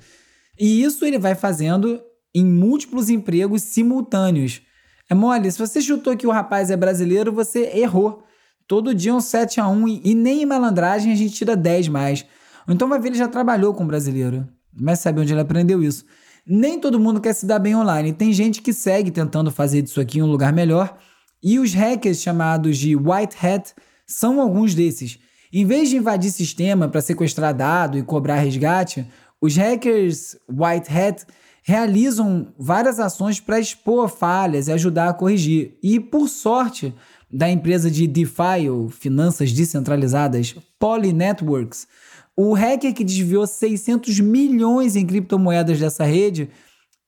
E 0.59 0.83
isso 0.83 1.05
ele 1.05 1.19
vai 1.19 1.35
fazendo 1.35 2.01
em 2.35 2.45
múltiplos 2.45 3.11
empregos 3.11 3.63
simultâneos. 3.63 4.63
É 5.09 5.15
mole, 5.15 5.51
se 5.51 5.59
você 5.59 5.81
chutou 5.81 6.17
que 6.17 6.27
o 6.27 6.31
rapaz 6.31 6.71
é 6.71 6.77
brasileiro, 6.77 7.33
você 7.33 7.71
errou. 7.75 8.25
Todo 8.67 8.95
dia 8.95 9.15
um 9.15 9.21
7 9.21 9.61
a 9.61 9.69
1 9.69 9.89
e 9.89 10.15
nem 10.15 10.43
em 10.43 10.47
malandragem 10.47 11.13
a 11.13 11.17
gente 11.17 11.35
tira 11.35 11.55
10 11.57 11.89
mais. 11.89 12.25
então 12.69 12.89
vai 12.89 12.99
ver, 12.99 13.09
ele 13.09 13.19
já 13.19 13.29
trabalhou 13.29 13.75
com 13.75 13.87
brasileiro. 13.87 14.49
Mas 14.75 15.01
sabe 15.01 15.21
onde 15.21 15.33
ele 15.33 15.41
aprendeu 15.41 15.83
isso? 15.83 16.07
Nem 16.47 16.81
todo 16.81 16.99
mundo 16.99 17.21
quer 17.21 17.33
se 17.33 17.47
dar 17.47 17.59
bem 17.59 17.77
online. 17.77 18.13
Tem 18.13 18.33
gente 18.33 18.61
que 18.61 18.73
segue 18.73 19.11
tentando 19.11 19.51
fazer 19.51 19.83
disso 19.83 20.01
aqui 20.01 20.21
um 20.21 20.31
lugar 20.31 20.53
melhor. 20.53 20.97
E 21.43 21.59
os 21.59 21.73
hackers 21.73 22.21
chamados 22.21 22.79
de 22.79 22.97
White 22.97 23.37
Hat 23.45 23.73
são 24.07 24.41
alguns 24.41 24.75
desses. 24.75 25.19
Em 25.53 25.65
vez 25.65 25.91
de 25.91 25.97
invadir 25.97 26.31
sistema 26.31 26.89
para 26.89 27.01
sequestrar 27.01 27.55
dado 27.55 27.99
e 27.99 28.03
cobrar 28.03 28.37
resgate, 28.37 29.07
os 29.41 29.57
hackers 29.57 30.37
White 30.49 30.91
Hat 30.91 31.27
realizam 31.63 32.53
várias 32.59 32.99
ações 32.99 33.39
para 33.39 33.61
expor 33.61 34.09
falhas 34.09 34.67
e 34.67 34.73
ajudar 34.73 35.11
a 35.11 35.15
corrigir. 35.15 35.79
E 35.83 36.01
por 36.01 36.29
sorte 36.29 36.95
da 37.31 37.49
empresa 37.49 37.91
de 37.91 38.07
DeFi, 38.07 38.69
ou 38.69 38.89
finanças 38.89 39.53
descentralizadas, 39.53 40.55
Poly 40.79 41.13
Networks, 41.13 41.87
o 42.37 42.55
hacker 42.55 42.95
que 42.95 43.05
desviou 43.05 43.47
600 43.47 44.21
milhões 44.21 44.97
em 44.97 45.07
criptomoedas 45.07 45.79
dessa 45.79 46.05
rede 46.05 46.51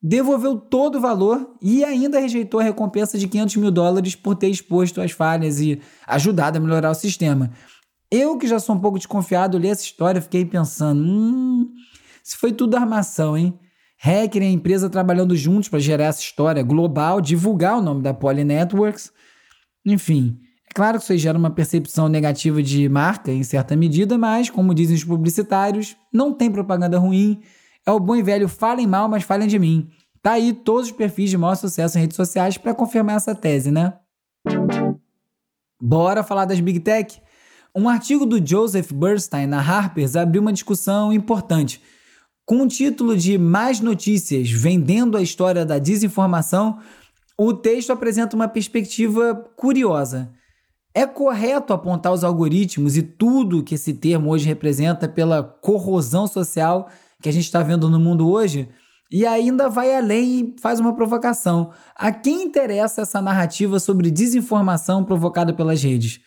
devolveu 0.07 0.57
todo 0.59 0.99
o 0.99 1.01
valor 1.01 1.57
e 1.63 1.83
ainda 1.83 2.21
rejeitou 2.21 2.61
a 2.61 2.63
recompensa 2.63 3.17
de 3.17 3.27
500 3.27 3.57
mil 3.57 3.71
dólares 3.71 4.15
por 4.15 4.35
ter 4.35 4.49
exposto 4.49 5.01
as 5.01 5.13
falhas 5.13 5.61
e 5.61 5.81
ajudado 6.07 6.59
a 6.59 6.61
melhorar 6.61 6.91
o 6.91 6.95
sistema. 6.95 7.51
Eu, 8.11 8.37
que 8.37 8.47
já 8.47 8.59
sou 8.59 8.77
um 8.77 8.79
pouco 8.79 8.99
desconfiado, 8.99 9.57
li 9.57 9.67
essa 9.67 9.83
história 9.83 10.19
e 10.19 10.23
fiquei 10.23 10.45
pensando: 10.45 11.03
hum, 11.03 11.73
isso 12.23 12.37
foi 12.39 12.53
tudo 12.53 12.77
armação, 12.77 13.37
hein? 13.37 13.59
Hacker 13.97 14.43
e 14.43 14.47
a 14.47 14.51
empresa 14.51 14.91
trabalhando 14.91 15.35
juntos 15.35 15.71
para 15.71 15.79
gerar 15.79 16.05
essa 16.05 16.21
história 16.21 16.63
global, 16.63 17.23
divulgar 17.23 17.79
o 17.79 17.83
nome 17.83 18.03
da 18.03 18.13
Poly 18.13 18.45
Networks. 18.45 19.11
Enfim, 19.87 20.39
Claro 20.75 20.99
que 20.99 21.05
isso 21.05 21.17
gera 21.17 21.39
uma 21.39 21.51
percepção 21.51 22.09
negativa 22.09 22.61
de 22.61 22.89
marca 22.89 23.31
em 23.31 23.45
certa 23.45 23.77
medida, 23.77 24.19
mas, 24.19 24.51
como 24.51 24.75
dizem 24.75 24.97
os 24.97 25.05
publicitários, 25.05 25.97
não 26.13 26.33
tem 26.33 26.51
propaganda 26.51 26.99
ruim. 26.99 27.41
É 27.87 27.93
o 27.93 28.01
bom 28.01 28.17
e 28.17 28.23
velho 28.23 28.49
falem 28.49 28.85
mal, 28.85 29.09
mas 29.09 29.23
falem 29.23 29.47
de 29.47 29.57
mim. 29.57 29.89
Tá 30.21 30.33
aí 30.33 30.53
todos 30.53 30.87
os 30.87 30.93
perfis 30.93 31.31
de 31.31 31.39
maior 31.39 31.55
sucesso 31.55 31.97
em 31.97 32.01
redes 32.01 32.17
sociais 32.17 32.59
para 32.59 32.75
confirmar 32.75 33.17
essa 33.17 33.37
tese, 33.37 33.71
né? 33.71 33.93
Bora 35.81 36.25
falar 36.25 36.45
das 36.45 36.59
Big 36.59 36.81
Tech? 36.81 37.23
Um 37.73 37.89
artigo 37.89 38.27
do 38.27 38.45
Joseph 38.45 38.91
Bernstein 38.91 39.47
na 39.47 39.59
Harper's 39.59 40.17
abriu 40.17 40.43
uma 40.43 40.53
discussão 40.53 41.13
importante. 41.13 41.81
Com 42.45 42.63
o 42.63 42.69
título 42.69 43.17
de 43.17 43.39
Mais 43.39 43.79
Notícias 43.79 44.51
Vendendo 44.51 45.17
a 45.17 45.23
História 45.23 45.65
da 45.65 45.79
Desinformação, 45.79 46.81
o 47.39 47.53
texto 47.53 47.93
apresenta 47.93 48.35
uma 48.35 48.49
perspectiva 48.49 49.35
curiosa. 49.57 50.34
É 50.95 51.07
correto 51.07 51.73
apontar 51.73 52.13
os 52.13 52.23
algoritmos 52.23 52.97
e 52.97 53.03
tudo 53.03 53.65
que 53.65 53.75
esse 53.75 53.95
termo 53.95 54.31
hoje 54.31 54.47
representa 54.47 55.09
pela 55.09 55.43
corrosão 55.43 56.29
social 56.29 56.89
que 57.21 57.29
a 57.29 57.33
gente 57.33 57.47
está 57.47 57.63
vendo 57.65 57.91
no 57.91 57.99
mundo 57.99 58.31
hoje? 58.31 58.69
E 59.11 59.27
ainda 59.27 59.69
vai 59.69 59.95
além 59.95 60.41
e 60.41 60.61
faz 60.61 60.79
uma 60.79 60.95
provocação. 60.95 61.73
A 61.97 62.13
quem 62.13 62.45
interessa 62.45 63.03
essa 63.03 63.21
narrativa 63.21 63.81
sobre 63.81 64.11
desinformação 64.11 65.05
provocada 65.05 65.53
pelas 65.53 65.83
redes? 65.83 66.21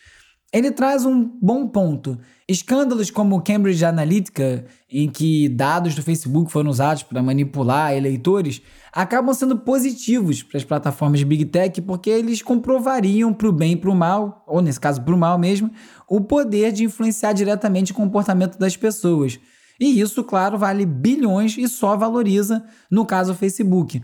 Ele 0.50 0.70
traz 0.70 1.04
um 1.04 1.24
bom 1.42 1.68
ponto. 1.68 2.18
Escândalos 2.48 3.10
como 3.10 3.36
o 3.36 3.42
Cambridge 3.42 3.84
Analytica, 3.84 4.64
em 4.90 5.06
que 5.06 5.46
dados 5.46 5.94
do 5.94 6.02
Facebook 6.02 6.50
foram 6.50 6.70
usados 6.70 7.02
para 7.02 7.22
manipular 7.22 7.92
eleitores, 7.92 8.62
acabam 8.90 9.34
sendo 9.34 9.58
positivos 9.58 10.42
para 10.42 10.56
as 10.56 10.64
plataformas 10.64 11.22
Big 11.22 11.44
Tech 11.44 11.82
porque 11.82 12.08
eles 12.08 12.40
comprovariam 12.40 13.34
para 13.34 13.48
o 13.48 13.52
bem 13.52 13.72
e 13.72 13.76
para 13.76 13.90
o 13.90 13.94
mal, 13.94 14.42
ou 14.46 14.62
nesse 14.62 14.80
caso 14.80 15.02
para 15.02 15.14
o 15.14 15.18
mal 15.18 15.38
mesmo, 15.38 15.70
o 16.08 16.22
poder 16.22 16.72
de 16.72 16.84
influenciar 16.84 17.34
diretamente 17.34 17.92
o 17.92 17.94
comportamento 17.94 18.58
das 18.58 18.74
pessoas. 18.74 19.38
E 19.78 20.00
isso, 20.00 20.24
claro, 20.24 20.56
vale 20.56 20.86
bilhões 20.86 21.58
e 21.58 21.68
só 21.68 21.94
valoriza, 21.94 22.64
no 22.90 23.04
caso, 23.04 23.32
o 23.32 23.36
Facebook. 23.36 24.02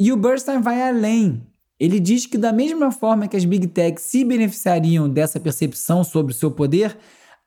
E 0.00 0.10
o 0.10 0.16
Bernstein 0.16 0.62
vai 0.62 0.80
além. 0.88 1.46
Ele 1.78 2.00
diz 2.00 2.24
que, 2.26 2.38
da 2.38 2.52
mesma 2.52 2.90
forma 2.90 3.28
que 3.28 3.36
as 3.36 3.44
Big 3.44 3.66
Tech 3.66 4.00
se 4.00 4.24
beneficiariam 4.24 5.08
dessa 5.08 5.38
percepção 5.38 6.02
sobre 6.02 6.32
o 6.32 6.34
seu 6.34 6.50
poder, 6.50 6.96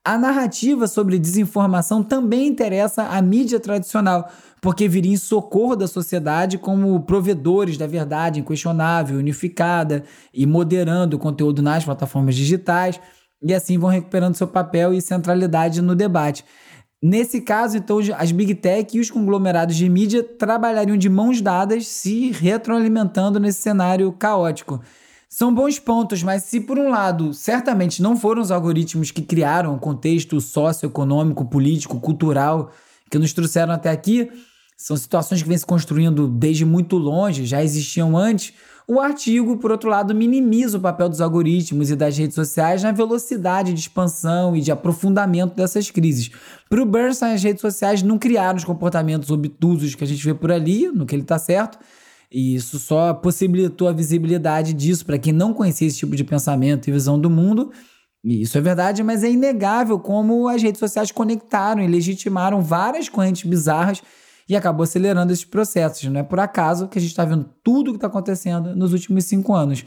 a 0.06 0.18
narrativa 0.18 0.88
sobre 0.88 1.20
desinformação 1.20 2.02
também 2.02 2.48
interessa 2.48 3.04
a 3.04 3.22
mídia 3.22 3.60
tradicional, 3.60 4.30
porque 4.62 4.88
viria 4.88 5.14
em 5.14 5.18
socorro 5.18 5.76
da 5.76 5.88
sociedade 5.88 6.58
como 6.58 7.00
provedores 7.02 7.78
da 7.78 7.86
verdade 7.86 8.40
inquestionável, 8.40 9.18
unificada 9.18 10.04
e 10.34 10.46
moderando 10.46 11.18
o 11.18 11.20
conteúdo 11.20 11.62
nas 11.62 11.84
plataformas 11.84 12.36
digitais, 12.36 13.00
e 13.42 13.54
assim 13.54 13.78
vão 13.78 13.90
recuperando 13.90 14.36
seu 14.36 14.48
papel 14.48 14.94
e 14.94 15.02
centralidade 15.02 15.82
no 15.82 15.96
debate. 15.96 16.46
Nesse 17.02 17.40
caso, 17.40 17.78
então, 17.78 18.00
as 18.18 18.32
Big 18.32 18.56
Tech 18.56 18.96
e 18.96 19.00
os 19.00 19.10
conglomerados 19.10 19.76
de 19.76 19.88
mídia 19.88 20.22
trabalhariam 20.22 20.98
de 20.98 21.08
mãos 21.08 21.40
dadas, 21.40 21.88
se 21.88 22.32
retroalimentando 22.32 23.40
nesse 23.40 23.62
cenário 23.62 24.12
caótico. 24.12 24.82
São 25.30 25.54
bons 25.54 25.80
pontos, 25.80 26.24
mas 26.24 26.44
se 26.44 26.60
por 26.60 26.78
um 26.78 26.90
lado, 26.90 27.34
certamente 27.34 28.02
não 28.02 28.18
foram 28.18 28.42
os 28.42 28.52
algoritmos 28.52 29.12
que 29.12 29.22
criaram 29.22 29.76
o 29.76 29.80
contexto 29.80 30.42
socioeconômico, 30.42 31.46
político, 31.46 32.00
cultural 32.00 32.72
que 33.10 33.18
nos 33.18 33.32
trouxeram 33.32 33.74
até 33.74 33.90
aqui, 33.90 34.30
são 34.80 34.96
situações 34.96 35.44
que 35.44 35.50
vêm 35.50 35.58
se 35.58 35.66
construindo 35.66 36.26
desde 36.26 36.64
muito 36.64 36.96
longe, 36.96 37.46
já 37.46 37.62
existiam 37.62 38.16
antes. 38.16 38.54
O 38.88 38.98
artigo, 38.98 39.58
por 39.58 39.72
outro 39.72 39.90
lado, 39.90 40.16
minimiza 40.16 40.78
o 40.78 40.82
papel 40.82 41.10
dos 41.10 41.20
algoritmos 41.20 41.92
e 41.92 41.98
das 41.98 42.18
redes 42.18 42.34
sociais 42.34 42.82
na 42.82 42.94
velocidade 42.94 43.74
de 43.74 43.80
expansão 43.82 44.56
e 44.56 44.62
de 44.62 44.72
aprofundamento 44.72 45.54
dessas 45.54 45.92
crises. 45.92 46.32
Para 46.70 46.82
o 46.82 46.86
Bernstein, 46.86 47.34
as 47.34 47.44
redes 47.44 47.60
sociais 47.60 48.02
não 48.02 48.18
criaram 48.18 48.58
os 48.58 48.64
comportamentos 48.64 49.30
obtusos 49.30 49.96
que 49.96 50.04
a 50.06 50.08
gente 50.08 50.24
vê 50.24 50.34
por 50.34 50.50
ali, 50.50 50.88
no 50.88 51.06
que 51.06 51.14
ele 51.14 51.24
está 51.24 51.38
certo, 51.38 51.78
e 52.32 52.56
isso 52.56 52.80
só 52.80 53.14
possibilitou 53.14 53.90
a 53.90 53.92
visibilidade 53.92 54.74
disso 54.74 55.06
para 55.06 55.20
quem 55.20 55.34
não 55.34 55.54
conhecia 55.54 55.90
esse 55.90 55.98
tipo 55.98 56.16
de 56.16 56.24
pensamento 56.24 56.88
e 56.88 56.94
visão 56.94 57.20
do 57.20 57.30
mundo. 57.30 57.70
E 58.24 58.44
isso 58.44 58.58
é 58.58 58.62
verdade, 58.62 59.04
mas 59.04 59.26
é 59.26 59.30
inegável 59.30 60.00
como 60.00 60.48
as 60.48 60.64
redes 60.64 60.80
sociais 60.80 61.12
conectaram 61.12 61.84
e 61.84 61.88
legitimaram 61.88 62.62
várias 62.62 63.10
correntes 63.10 63.44
bizarras 63.44 64.02
e 64.50 64.56
acabou 64.56 64.84
acelerando 64.84 65.32
esses 65.32 65.46
processos. 65.46 66.04
Não 66.10 66.20
é 66.20 66.24
por 66.24 66.40
acaso 66.40 66.88
que 66.88 66.98
a 66.98 67.02
gente 67.02 67.12
está 67.12 67.24
vendo 67.24 67.48
tudo 67.64 67.90
o 67.90 67.92
que 67.92 67.98
está 67.98 68.08
acontecendo 68.08 68.76
nos 68.76 68.92
últimos 68.92 69.26
cinco 69.26 69.54
anos. 69.54 69.86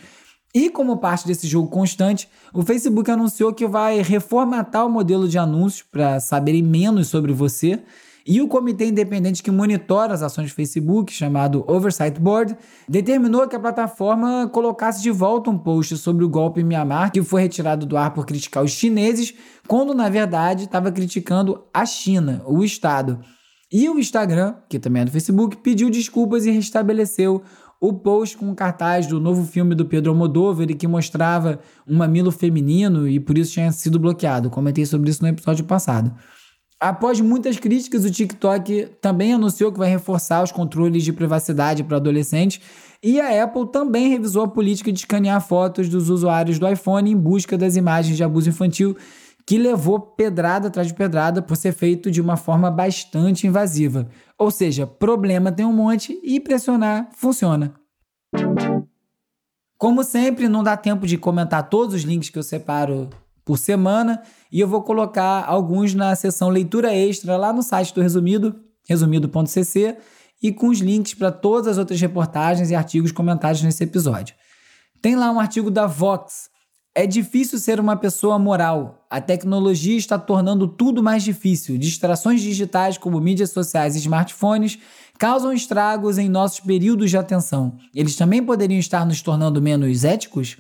E 0.55 0.71
como 0.71 0.99
parte 0.99 1.27
desse 1.27 1.49
jogo 1.49 1.69
constante, 1.69 2.29
o 2.55 2.63
Facebook 2.63 3.11
anunciou 3.11 3.53
que 3.53 3.67
vai 3.67 4.03
reformatar 4.03 4.87
o 4.87 4.91
modelo 4.91 5.27
de 5.27 5.39
anúncios 5.39 5.83
para 5.83 6.21
saberem 6.21 6.63
menos 6.63 7.09
sobre 7.09 7.33
você 7.33 7.83
e 8.27 8.41
o 8.41 8.47
comitê 8.47 8.87
independente 8.87 9.43
que 9.43 9.51
monitora 9.51 10.15
as 10.15 10.23
ações 10.23 10.51
do 10.51 10.55
Facebook, 10.55 11.13
chamado 11.13 11.65
Oversight 11.67 12.21
Board, 12.21 12.57
determinou 12.89 13.49
que 13.49 13.57
a 13.57 13.61
plataforma 13.61 14.49
colocasse 14.53 15.03
de 15.03 15.11
volta 15.11 15.51
um 15.51 15.59
post 15.59 15.97
sobre 15.97 16.25
o 16.25 16.29
golpe 16.29 16.61
em 16.61 16.65
Myanmar, 16.65 17.11
que 17.11 17.23
foi 17.23 17.43
retirado 17.43 17.85
do 17.85 17.97
ar 17.97 18.13
por 18.13 18.25
criticar 18.25 18.63
os 18.63 18.71
chineses, 18.71 19.35
quando 19.67 19.95
na 19.95 20.09
verdade 20.09 20.65
estava 20.65 20.93
criticando 20.93 21.65
a 21.75 21.85
China, 21.85 22.43
o 22.47 22.63
Estado. 22.63 23.19
E 23.73 23.89
o 23.89 23.99
Instagram, 23.99 24.55
que 24.69 24.79
também 24.79 25.03
é 25.03 25.05
do 25.07 25.11
Facebook, 25.11 25.57
pediu 25.57 25.89
desculpas 25.89 26.45
e 26.45 26.51
restabeleceu 26.51 27.43
o 27.81 27.93
post 27.93 28.37
com 28.37 28.51
o 28.51 28.55
cartaz 28.55 29.07
do 29.07 29.19
novo 29.19 29.45
filme 29.45 29.75
do 29.75 29.87
Pedro 29.87 30.13
Almodóvar 30.13 30.69
que 30.69 30.87
mostrava 30.87 31.59
um 31.89 31.97
mamilo 31.97 32.31
feminino 32.31 33.09
e 33.09 33.19
por 33.19 33.37
isso 33.37 33.55
tinha 33.55 33.73
sido 33.73 33.99
bloqueado. 33.99 34.51
Comentei 34.51 34.85
sobre 34.87 35.11
isso 35.11 35.23
no 35.23 35.29
episódio 35.29 35.65
passado. 35.65 36.15
Após 36.79 37.21
muitas 37.21 37.59
críticas, 37.59 38.05
o 38.05 38.11
TikTok 38.11 38.89
também 39.01 39.33
anunciou 39.33 39.73
que 39.73 39.79
vai 39.79 39.89
reforçar 39.89 40.43
os 40.43 40.53
controles 40.53 41.03
de 41.03 41.13
privacidade 41.13 41.83
para 41.83 41.97
adolescentes 41.97 42.61
e 43.03 43.21
a 43.21 43.43
Apple 43.43 43.67
também 43.73 44.11
revisou 44.11 44.45
a 44.45 44.49
política 44.49 44.93
de 44.93 44.99
escanear 45.01 45.41
fotos 45.41 45.89
dos 45.89 46.11
usuários 46.11 46.59
do 46.59 46.69
iPhone 46.69 47.11
em 47.11 47.17
busca 47.17 47.57
das 47.57 47.75
imagens 47.75 48.17
de 48.17 48.23
abuso 48.23 48.49
infantil 48.49 48.97
que 49.47 49.59
levou 49.59 50.01
pedrada 50.01 50.69
atrás 50.69 50.89
de 50.89 50.95
pedrada 50.95 51.43
por 51.43 51.57
ser 51.57 51.73
feito 51.73 52.11
de 52.11 52.21
uma 52.21 52.37
forma 52.37 52.71
bastante 52.71 53.47
invasiva. 53.47 54.09
Ou 54.39 54.51
seja, 54.51 54.87
problema 54.87 55.53
tem 55.53 55.67
um 55.67 55.73
monte 55.73 56.19
e 56.23 56.39
pressionar 56.41 57.09
funciona. 57.13 57.75
Como 59.77 60.05
sempre, 60.05 60.49
não 60.49 60.63
dá 60.63 60.77
tempo 60.77 61.07
de 61.07 61.19
comentar 61.19 61.69
todos 61.69 61.95
os 61.97 62.03
links 62.03 62.31
que 62.31 62.39
eu 62.39 62.43
separo 62.43 63.11
por 63.45 63.59
semana 63.59 64.23
e 64.51 64.61
eu 64.61 64.69
vou 64.69 64.83
colocar 64.83 65.45
alguns 65.45 65.93
na 65.93 66.15
seção 66.15 66.49
leitura 66.49 66.95
extra 66.95 67.37
lá 67.37 67.53
no 67.53 67.63
site 67.63 67.93
do 67.93 68.01
Resumido, 68.01 68.55
resumido.cc, 68.89 69.97
e 70.41 70.53
com 70.53 70.69
os 70.69 70.79
links 70.79 71.15
para 71.15 71.33
todas 71.33 71.67
as 71.67 71.79
outras 71.79 72.01
reportagens 72.01 72.71
e 72.71 72.75
artigos 72.75 73.13
comentados 73.13 73.63
nesse 73.63 73.83
episódio. 73.83 74.35
Tem 75.01 75.17
lá 75.17 75.31
um 75.33 75.41
artigo 75.41 75.71
da 75.71 75.87
Vox 75.87 76.52
é 76.95 77.07
difícil 77.07 77.59
ser 77.59 77.81
uma 77.81 77.97
pessoa 77.97 78.39
moral. 78.39 79.07
A 79.09 79.21
tecnologia 79.21 79.97
está 79.97 80.19
tornando 80.19 80.69
tudo 80.69 81.03
mais 81.03 81.23
difícil. 81.23 81.79
Distrações 81.79 82.43
digitais 82.43 82.99
como 82.99 83.21
mídias 83.21 83.51
sociais 83.51 83.97
e 83.97 83.99
smartphones 83.99 84.79
causam 85.19 85.53
estragos 85.53 86.19
em 86.19 86.29
nossos 86.29 86.61
períodos 86.61 87.11
de 87.11 87.17
atenção. 87.17 87.79
Eles 87.95 88.17
também 88.17 88.43
poderiam 88.43 88.79
estar 88.79 89.07
nos 89.07 89.23
tornando 89.23 89.63
menos 89.63 90.05
éticos? 90.05 90.59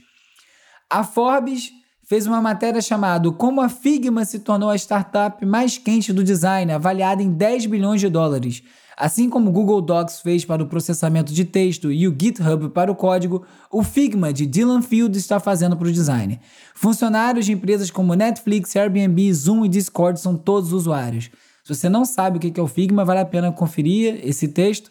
A 0.89 1.05
Forbes 1.05 1.71
fez 2.05 2.27
uma 2.27 2.41
matéria 2.41 2.81
chamada 2.81 3.31
Como 3.33 3.61
a 3.61 3.69
Figma 3.69 4.25
se 4.25 4.39
tornou 4.39 4.71
a 4.71 4.77
startup 4.77 5.45
mais 5.45 5.77
quente 5.77 6.13
do 6.13 6.25
design, 6.25 6.73
avaliada 6.73 7.23
em 7.23 7.33
10 7.33 7.67
bilhões 7.67 8.01
de 8.01 8.09
dólares. 8.09 8.63
Assim 9.03 9.29
como 9.29 9.51
o 9.51 9.53
Google 9.53 9.83
Docs 9.83 10.21
fez 10.21 10.45
para 10.45 10.63
o 10.63 10.67
processamento 10.69 11.33
de 11.33 11.45
texto 11.45 11.91
e 11.91 12.07
o 12.07 12.17
GitHub 12.17 12.69
para 12.69 12.89
o 12.89 12.95
código, 12.95 13.45
o 13.69 13.83
Figma 13.83 14.33
de 14.33 14.47
Dylan 14.47 14.81
Field 14.81 15.19
está 15.19 15.41
fazendo 15.41 15.77
para 15.77 15.89
o 15.89 15.93
design. 15.93 16.39
Funcionários 16.73 17.47
de 17.47 17.51
empresas 17.51 17.91
como 17.91 18.15
Netflix, 18.15 18.77
Airbnb, 18.77 19.33
Zoom 19.33 19.65
e 19.65 19.69
Discord 19.69 20.21
são 20.21 20.37
todos 20.37 20.73
usuários. 20.73 21.33
Se 21.65 21.75
você 21.75 21.89
não 21.89 22.05
sabe 22.05 22.37
o 22.37 22.41
que 22.41 22.61
é 22.61 22.63
o 22.63 22.69
Figma, 22.69 23.05
vale 23.05 23.19
a 23.19 23.25
pena 23.25 23.51
conferir 23.51 24.21
esse 24.23 24.47
texto. 24.47 24.89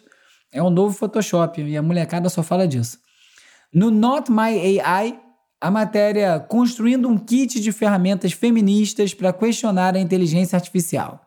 É 0.52 0.62
um 0.62 0.68
novo 0.68 0.94
Photoshop 0.94 1.62
e 1.62 1.74
a 1.74 1.80
molecada 1.80 2.28
só 2.28 2.42
fala 2.42 2.68
disso. 2.68 2.98
No 3.72 3.90
Not 3.90 4.30
My 4.30 4.78
AI, 4.78 5.18
a 5.58 5.70
matéria 5.70 6.38
Construindo 6.38 7.08
um 7.08 7.16
kit 7.16 7.58
de 7.58 7.72
ferramentas 7.72 8.32
feministas 8.32 9.14
para 9.14 9.32
questionar 9.32 9.96
a 9.96 9.98
inteligência 9.98 10.54
artificial. 10.54 11.21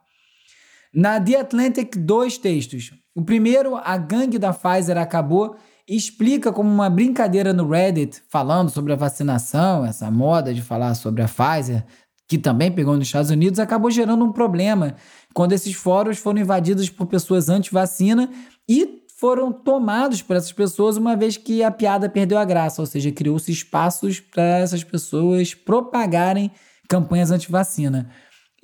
Na 0.96 1.20
The 1.20 1.42
Atlantic, 1.42 1.98
dois 1.98 2.38
textos. 2.38 2.94
O 3.14 3.22
primeiro, 3.22 3.76
a 3.76 3.98
gangue 3.98 4.40
da 4.40 4.54
Pfizer 4.54 4.98
acabou, 4.98 5.58
explica 5.86 6.54
como 6.54 6.70
uma 6.70 6.90
brincadeira 6.90 7.52
no 7.52 7.68
Reddit, 7.68 8.24
falando 8.30 8.70
sobre 8.70 8.94
a 8.94 8.96
vacinação, 8.96 9.84
essa 9.86 10.10
moda 10.10 10.54
de 10.54 10.62
falar 10.62 10.96
sobre 10.96 11.22
a 11.22 11.28
Pfizer, 11.28 11.86
que 12.30 12.38
também 12.38 12.72
pegou 12.72 12.96
nos 12.96 13.08
Estados 13.08 13.30
Unidos, 13.30 13.60
acabou 13.60 13.92
gerando 13.92 14.24
um 14.24 14.32
problema 14.32 14.96
quando 15.34 15.52
esses 15.52 15.74
fóruns 15.76 16.18
foram 16.18 16.40
invadidos 16.40 16.90
por 16.90 17.08
pessoas 17.08 17.50
anti-vacina 17.50 18.30
e 18.68 19.04
foram 19.20 19.52
tomados 19.52 20.22
por 20.22 20.38
essas 20.38 20.54
pessoas 20.54 20.96
uma 20.96 21.16
vez 21.18 21.36
que 21.36 21.62
a 21.62 21.72
piada 21.72 22.08
perdeu 22.08 22.38
a 22.38 22.46
graça, 22.46 22.82
ou 22.82 22.86
seja, 22.86 23.12
criou-se 23.12 23.52
espaços 23.52 24.22
para 24.22 24.60
essas 24.60 24.82
pessoas 24.82 25.54
propagarem 25.54 26.50
campanhas 26.88 27.32
anti-vacina. 27.32 28.10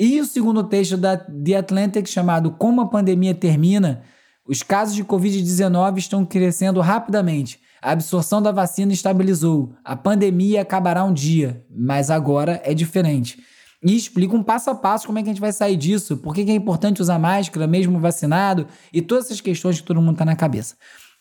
E 0.04 0.20
o 0.20 0.26
segundo 0.26 0.64
texto 0.64 0.98
da 0.98 1.16
The 1.16 1.58
Atlantic, 1.58 2.08
chamado 2.08 2.50
Como 2.50 2.82
a 2.82 2.88
Pandemia 2.88 3.36
Termina, 3.36 4.02
os 4.48 4.64
casos 4.64 4.96
de 4.96 5.06
Covid-19 5.06 6.00
estão 6.00 6.26
crescendo 6.26 6.82
rapidamente. 6.82 7.60
A 7.80 7.92
absorção 7.92 8.42
da 8.42 8.52
vacina 8.52 8.92
estabilizou. 8.92 9.76
A 9.86 9.96
pandemia 9.96 10.64
acabará 10.64 11.04
um 11.04 11.14
dia, 11.14 11.64
mas 11.70 12.10
agora 12.10 12.60
é 12.66 12.74
diferente. 12.74 13.44
E 13.84 13.96
explica 13.96 14.36
um 14.36 14.42
passo 14.42 14.72
a 14.72 14.76
passo 14.76 15.06
como 15.06 15.20
é 15.20 15.22
que 15.22 15.30
a 15.30 15.34
gente 15.34 15.42
vai 15.42 15.52
sair 15.52 15.78
disso, 15.78 16.18
por 16.18 16.34
que 16.34 16.42
é 16.50 16.56
importante 16.56 17.00
usar 17.00 17.20
máscara 17.20 17.68
mesmo 17.68 18.00
vacinado 18.00 18.66
e 18.92 19.04
todas 19.04 19.26
essas 19.26 19.40
questões 19.40 19.80
que 19.80 19.86
todo 19.86 20.02
mundo 20.02 20.14
está 20.14 20.26
na 20.26 20.36
cabeça. 20.36 20.78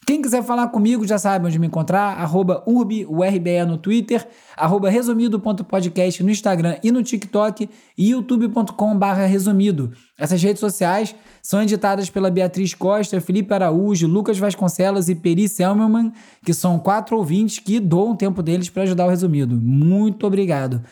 Quem 0.06 0.22
quiser 0.22 0.42
falar 0.42 0.68
comigo 0.68 1.06
já 1.06 1.18
sabe 1.18 1.46
onde 1.46 1.58
me 1.58 1.66
encontrar, 1.66 2.18
arroba 2.18 2.64
urbiurbe 2.66 3.64
no 3.66 3.76
Twitter, 3.76 4.26
arroba 4.56 4.88
resumido.podcast 4.88 6.22
no 6.24 6.30
Instagram 6.30 6.76
e 6.82 6.90
no 6.90 7.02
TikTok 7.02 7.68
e 7.96 8.10
youtube.com 8.10 8.98
resumido. 9.28 9.92
Essas 10.18 10.42
redes 10.42 10.58
sociais 10.58 11.14
são 11.42 11.62
editadas 11.62 12.08
pela 12.10 12.30
Beatriz 12.30 12.74
Costa, 12.74 13.20
Felipe 13.20 13.52
Araújo, 13.52 14.08
Lucas 14.08 14.38
Vasconcelos 14.38 15.08
e 15.08 15.14
Peri 15.14 15.48
Selmerman, 15.48 16.12
que 16.44 16.54
são 16.54 16.78
quatro 16.78 17.16
ouvintes 17.16 17.58
que 17.58 17.78
doam 17.78 18.12
o 18.12 18.16
tempo 18.16 18.42
deles 18.42 18.70
para 18.70 18.82
ajudar 18.84 19.06
o 19.06 19.10
resumido. 19.10 19.54
Muito 19.54 20.26
obrigado. 20.26 20.82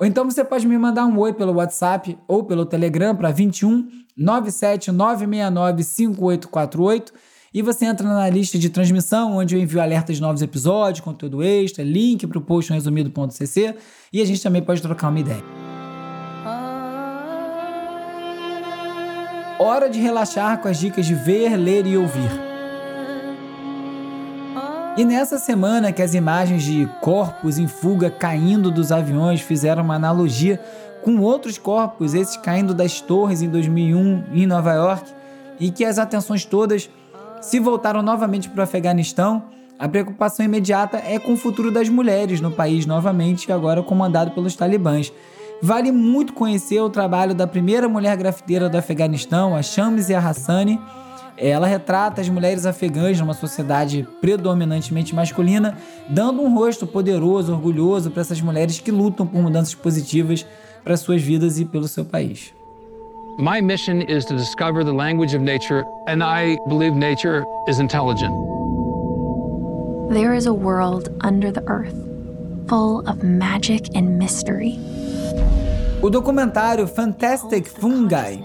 Ou 0.00 0.06
então 0.06 0.24
você 0.24 0.42
pode 0.42 0.66
me 0.66 0.76
mandar 0.76 1.06
um 1.06 1.18
oi 1.18 1.32
pelo 1.32 1.52
WhatsApp 1.52 2.18
ou 2.26 2.42
pelo 2.42 2.66
Telegram 2.66 3.14
para 3.14 3.30
21 3.30 3.86
97 4.16 4.90
969 4.90 5.84
5848 5.84 7.33
e 7.54 7.62
você 7.62 7.84
entra 7.84 8.04
na 8.06 8.28
lista 8.28 8.58
de 8.58 8.68
transmissão, 8.68 9.36
onde 9.36 9.54
eu 9.54 9.60
envio 9.60 9.80
alertas 9.80 10.16
de 10.16 10.22
novos 10.22 10.42
episódios, 10.42 11.04
conteúdo 11.04 11.40
extra, 11.40 11.84
link 11.84 12.26
para 12.26 12.36
o 12.36 12.40
post 12.40 12.72
no 12.72 12.74
resumido.cc 12.74 13.76
e 14.12 14.20
a 14.20 14.24
gente 14.24 14.42
também 14.42 14.60
pode 14.60 14.82
trocar 14.82 15.08
uma 15.08 15.20
ideia. 15.20 15.44
Hora 19.56 19.88
de 19.88 20.00
relaxar 20.00 20.60
com 20.60 20.66
as 20.66 20.78
dicas 20.78 21.06
de 21.06 21.14
ver, 21.14 21.56
ler 21.56 21.86
e 21.86 21.96
ouvir. 21.96 22.28
E 24.96 25.04
nessa 25.04 25.38
semana 25.38 25.92
que 25.92 26.02
as 26.02 26.12
imagens 26.12 26.64
de 26.64 26.88
corpos 27.00 27.56
em 27.56 27.68
fuga 27.68 28.10
caindo 28.10 28.68
dos 28.68 28.90
aviões 28.90 29.40
fizeram 29.40 29.84
uma 29.84 29.94
analogia 29.94 30.60
com 31.04 31.18
outros 31.20 31.56
corpos, 31.56 32.14
esses 32.14 32.36
caindo 32.36 32.74
das 32.74 33.00
torres 33.00 33.42
em 33.42 33.48
2001 33.48 34.24
em 34.32 34.44
Nova 34.44 34.72
York, 34.72 35.12
e 35.60 35.70
que 35.70 35.84
as 35.84 35.98
atenções 35.98 36.44
todas 36.44 36.90
se 37.44 37.60
voltaram 37.60 38.02
novamente 38.02 38.48
para 38.48 38.60
o 38.60 38.64
Afeganistão, 38.64 39.44
a 39.78 39.86
preocupação 39.86 40.46
imediata 40.46 40.96
é 40.96 41.18
com 41.18 41.34
o 41.34 41.36
futuro 41.36 41.70
das 41.70 41.90
mulheres 41.90 42.40
no 42.40 42.50
país 42.50 42.86
novamente, 42.86 43.52
agora 43.52 43.82
comandado 43.82 44.30
pelos 44.30 44.56
talibãs. 44.56 45.12
Vale 45.60 45.92
muito 45.92 46.32
conhecer 46.32 46.80
o 46.80 46.88
trabalho 46.88 47.34
da 47.34 47.46
primeira 47.46 47.86
mulher 47.86 48.16
grafiteira 48.16 48.68
do 48.68 48.78
Afeganistão, 48.78 49.54
a 49.54 49.62
Shamsia 49.62 50.18
Hassani. 50.18 50.80
Ela 51.36 51.66
retrata 51.66 52.22
as 52.22 52.30
mulheres 52.30 52.64
afegãs 52.64 53.20
numa 53.20 53.34
sociedade 53.34 54.08
predominantemente 54.22 55.14
masculina, 55.14 55.76
dando 56.08 56.40
um 56.40 56.54
rosto 56.54 56.86
poderoso, 56.86 57.52
orgulhoso 57.52 58.10
para 58.10 58.22
essas 58.22 58.40
mulheres 58.40 58.80
que 58.80 58.90
lutam 58.90 59.26
por 59.26 59.42
mudanças 59.42 59.74
positivas 59.74 60.46
para 60.82 60.96
suas 60.96 61.20
vidas 61.20 61.58
e 61.58 61.66
pelo 61.66 61.88
seu 61.88 62.06
país. 62.06 62.54
My 63.38 63.60
mission 63.60 64.00
is 64.02 64.24
to 64.26 64.36
discover 64.36 64.84
the 64.84 64.92
language 64.92 65.34
of 65.34 65.42
nature, 65.42 65.84
and 66.06 66.22
I 66.22 66.56
believe 66.68 66.94
nature 66.94 67.44
is 67.66 67.80
intelligent. 67.80 68.32
There 70.08 70.34
is 70.34 70.46
a 70.46 70.54
world 70.54 71.08
under 71.20 71.50
the 71.50 71.64
earth, 71.66 71.96
full 72.68 73.00
of 73.08 73.24
magic 73.24 73.88
and 73.96 74.18
mystery. 74.18 74.78
O 76.00 76.10
documentário 76.10 76.86
Fantastic 76.86 77.66
Fungi, 77.66 78.44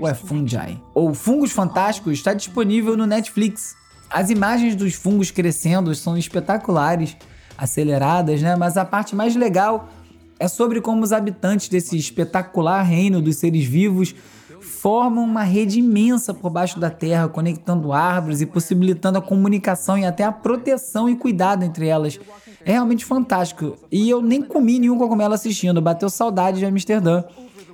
ou 0.00 0.08
é 0.08 0.14
Fungi, 0.14 0.82
ou 0.94 1.12
Fungos 1.12 1.52
Fantásticos, 1.52 2.14
está 2.14 2.32
disponível 2.32 2.96
no 2.96 3.04
Netflix. 3.06 3.74
As 4.10 4.30
imagens 4.30 4.74
dos 4.74 4.94
fungos 4.94 5.30
crescendo 5.30 5.94
são 5.94 6.16
espetaculares, 6.16 7.14
aceleradas, 7.58 8.40
né? 8.40 8.56
Mas 8.56 8.78
a 8.78 8.84
parte 8.86 9.14
mais 9.14 9.36
legal 9.36 9.90
é 10.38 10.48
sobre 10.48 10.80
como 10.80 11.02
os 11.02 11.12
habitantes 11.12 11.68
desse 11.68 11.96
espetacular 11.96 12.82
reino 12.82 13.22
dos 13.22 13.36
seres 13.36 13.64
vivos 13.64 14.14
formam 14.60 15.24
uma 15.24 15.42
rede 15.42 15.78
imensa 15.78 16.34
por 16.34 16.50
baixo 16.50 16.78
da 16.78 16.90
terra, 16.90 17.28
conectando 17.28 17.92
árvores 17.92 18.40
e 18.40 18.46
possibilitando 18.46 19.18
a 19.18 19.22
comunicação 19.22 19.96
e 19.96 20.04
até 20.04 20.24
a 20.24 20.32
proteção 20.32 21.08
e 21.08 21.16
cuidado 21.16 21.64
entre 21.64 21.86
elas. 21.86 22.18
É 22.64 22.72
realmente 22.72 23.04
fantástico. 23.04 23.76
E 23.90 24.10
eu 24.10 24.20
nem 24.20 24.42
comi 24.42 24.78
nenhum 24.78 24.98
cogumelo 24.98 25.34
assistindo, 25.34 25.80
bateu 25.80 26.10
saudade 26.10 26.58
de 26.58 26.66
Amsterdã. 26.66 27.24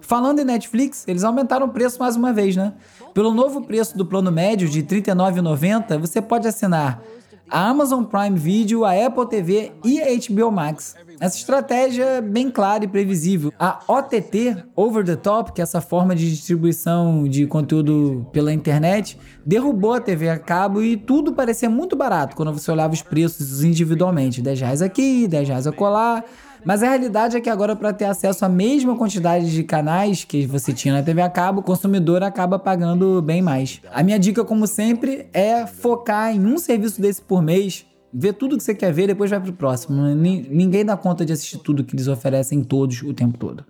Falando 0.00 0.40
em 0.40 0.44
Netflix, 0.44 1.04
eles 1.08 1.24
aumentaram 1.24 1.66
o 1.66 1.70
preço 1.70 1.98
mais 1.98 2.16
uma 2.16 2.32
vez, 2.32 2.56
né? 2.56 2.74
Pelo 3.14 3.32
novo 3.32 3.62
preço 3.62 3.96
do 3.96 4.04
plano 4.04 4.30
médio 4.30 4.68
de 4.68 4.80
R$ 4.80 4.86
39,90, 4.86 5.98
você 5.98 6.20
pode 6.20 6.46
assinar 6.46 7.02
a 7.52 7.68
Amazon 7.68 8.02
Prime 8.04 8.38
Video, 8.38 8.82
a 8.82 8.92
Apple 8.92 9.28
TV 9.28 9.72
e 9.84 10.00
a 10.00 10.06
HBO 10.06 10.50
Max. 10.50 10.96
Essa 11.20 11.36
estratégia 11.36 12.04
é 12.04 12.20
bem 12.22 12.50
clara 12.50 12.84
e 12.84 12.88
previsível. 12.88 13.52
A 13.58 13.78
OTT, 13.86 14.56
Over 14.74 15.04
the 15.04 15.16
Top, 15.16 15.52
que 15.52 15.60
é 15.60 15.62
essa 15.62 15.82
forma 15.82 16.16
de 16.16 16.30
distribuição 16.30 17.28
de 17.28 17.46
conteúdo 17.46 18.26
pela 18.32 18.52
internet, 18.54 19.18
derrubou 19.44 19.92
a 19.92 20.00
TV 20.00 20.30
a 20.30 20.38
cabo 20.38 20.82
e 20.82 20.96
tudo 20.96 21.34
parecia 21.34 21.68
muito 21.68 21.94
barato 21.94 22.34
quando 22.34 22.52
você 22.54 22.70
olhava 22.70 22.94
os 22.94 23.02
preços 23.02 23.62
individualmente. 23.62 24.40
10 24.40 24.60
reais 24.60 24.80
aqui, 24.80 25.28
10 25.28 25.48
reais 25.48 25.66
acolá. 25.66 26.24
Mas 26.64 26.82
a 26.82 26.88
realidade 26.88 27.36
é 27.36 27.40
que 27.40 27.50
agora, 27.50 27.74
para 27.74 27.92
ter 27.92 28.04
acesso 28.04 28.44
à 28.44 28.48
mesma 28.48 28.96
quantidade 28.96 29.50
de 29.50 29.64
canais 29.64 30.24
que 30.24 30.46
você 30.46 30.72
tinha 30.72 30.94
na 30.94 31.02
TV 31.02 31.20
a 31.20 31.28
cabo, 31.28 31.60
o 31.60 31.62
consumidor 31.62 32.22
acaba 32.22 32.58
pagando 32.58 33.20
bem 33.20 33.42
mais. 33.42 33.80
A 33.90 34.02
minha 34.02 34.18
dica, 34.18 34.44
como 34.44 34.66
sempre, 34.66 35.26
é 35.32 35.66
focar 35.66 36.34
em 36.34 36.46
um 36.46 36.58
serviço 36.58 37.00
desse 37.00 37.20
por 37.20 37.42
mês 37.42 37.86
vê 38.12 38.32
tudo 38.32 38.58
que 38.58 38.62
você 38.62 38.74
quer 38.74 38.92
ver, 38.92 39.06
depois 39.06 39.30
vai 39.30 39.40
pro 39.40 39.52
próximo. 39.52 40.02
Ninguém 40.14 40.84
dá 40.84 40.96
conta 40.96 41.24
de 41.24 41.32
assistir 41.32 41.58
tudo 41.58 41.82
que 41.82 41.94
eles 41.94 42.08
oferecem 42.08 42.62
todos 42.62 43.02
o 43.02 43.14
tempo 43.14 43.38
todo. 43.38 43.64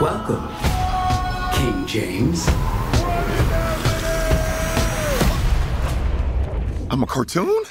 Welcome, 0.00 0.48
King 1.52 1.86
James. 1.86 2.46
I'm 6.90 7.02
a 7.02 7.06
cartoon? 7.06 7.64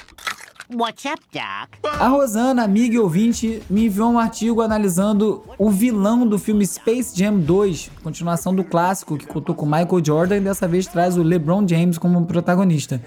What's 0.72 1.04
up, 1.04 1.20
Doc? 1.30 1.92
A 2.00 2.08
Rosana, 2.08 2.64
amiga 2.64 2.94
e 2.94 2.98
ouvinte, 2.98 3.62
me 3.68 3.84
enviou 3.84 4.10
um 4.10 4.18
artigo 4.18 4.62
analisando 4.62 5.44
o 5.58 5.70
vilão 5.70 6.26
do 6.26 6.38
filme 6.38 6.66
Space 6.66 7.14
Jam 7.14 7.38
2, 7.38 7.90
continuação 8.02 8.54
do 8.54 8.64
clássico 8.64 9.18
que 9.18 9.26
contou 9.26 9.54
com 9.54 9.66
Michael 9.66 10.02
Jordan 10.02 10.36
e 10.38 10.40
dessa 10.40 10.66
vez 10.66 10.86
traz 10.86 11.18
o 11.18 11.22
LeBron 11.22 11.68
James 11.68 11.98
como 11.98 12.24
protagonista. 12.24 13.02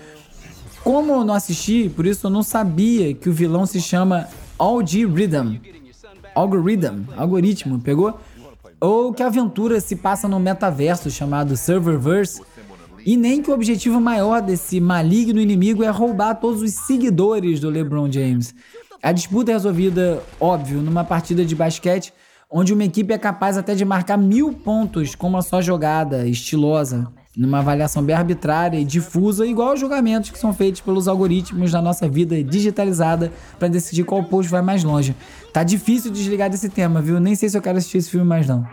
Como 0.83 1.11
eu 1.11 1.25
não 1.25 1.33
assisti, 1.33 1.89
por 1.89 2.05
isso 2.05 2.27
eu 2.27 2.31
não 2.31 2.43
sabia 2.43 3.15
que 3.15 3.27
o 3.27 3.33
vilão 3.33 3.65
se 3.65 3.81
chama 3.81 4.27
Algorithm. 4.59 5.59
Algorithm, 6.35 7.05
algoritmo, 7.17 7.79
pegou? 7.79 8.19
Ou 8.79 9.11
que 9.11 9.23
a 9.23 9.27
aventura 9.27 9.81
se 9.81 9.95
passa 9.95 10.27
no 10.27 10.39
metaverso 10.39 11.09
chamado 11.09 11.57
Serververse, 11.57 12.39
e 13.07 13.15
nem 13.15 13.41
que 13.41 13.49
o 13.49 13.53
objetivo 13.53 14.01
maior 14.01 14.41
desse 14.41 14.81
maligno 14.81 15.39
inimigo 15.39 15.81
é 15.81 15.87
roubar 15.87 16.35
todos 16.35 16.61
os 16.61 16.73
seguidores 16.73 17.57
do 17.57 17.69
LeBron 17.69 18.11
James. 18.11 18.53
A 19.01 19.13
disputa 19.13 19.49
é 19.49 19.53
resolvida, 19.53 20.21
óbvio, 20.41 20.81
numa 20.81 21.05
partida 21.05 21.45
de 21.45 21.55
basquete, 21.55 22.13
onde 22.51 22.73
uma 22.73 22.83
equipe 22.83 23.13
é 23.13 23.17
capaz 23.17 23.57
até 23.57 23.73
de 23.73 23.85
marcar 23.85 24.17
mil 24.17 24.51
pontos 24.51 25.15
com 25.15 25.29
uma 25.29 25.41
só 25.41 25.61
jogada 25.61 26.27
estilosa, 26.27 27.07
numa 27.33 27.59
avaliação 27.59 28.03
bem 28.03 28.13
arbitrária 28.13 28.77
e 28.77 28.83
difusa, 28.83 29.47
igual 29.47 29.69
aos 29.69 29.79
julgamentos 29.79 30.29
que 30.29 30.37
são 30.37 30.53
feitos 30.53 30.81
pelos 30.81 31.07
algoritmos 31.07 31.71
da 31.71 31.81
nossa 31.81 32.09
vida 32.09 32.43
digitalizada 32.43 33.31
para 33.57 33.69
decidir 33.69 34.03
qual 34.03 34.21
post 34.25 34.51
vai 34.51 34.61
mais 34.61 34.83
longe. 34.83 35.15
Tá 35.53 35.63
difícil 35.63 36.11
desligar 36.11 36.49
desse 36.49 36.67
tema, 36.67 37.01
viu? 37.01 37.21
Nem 37.21 37.35
sei 37.35 37.47
se 37.47 37.57
eu 37.57 37.61
quero 37.61 37.77
assistir 37.77 37.99
esse 37.99 38.09
filme 38.09 38.27
mais 38.27 38.45
não. 38.45 38.67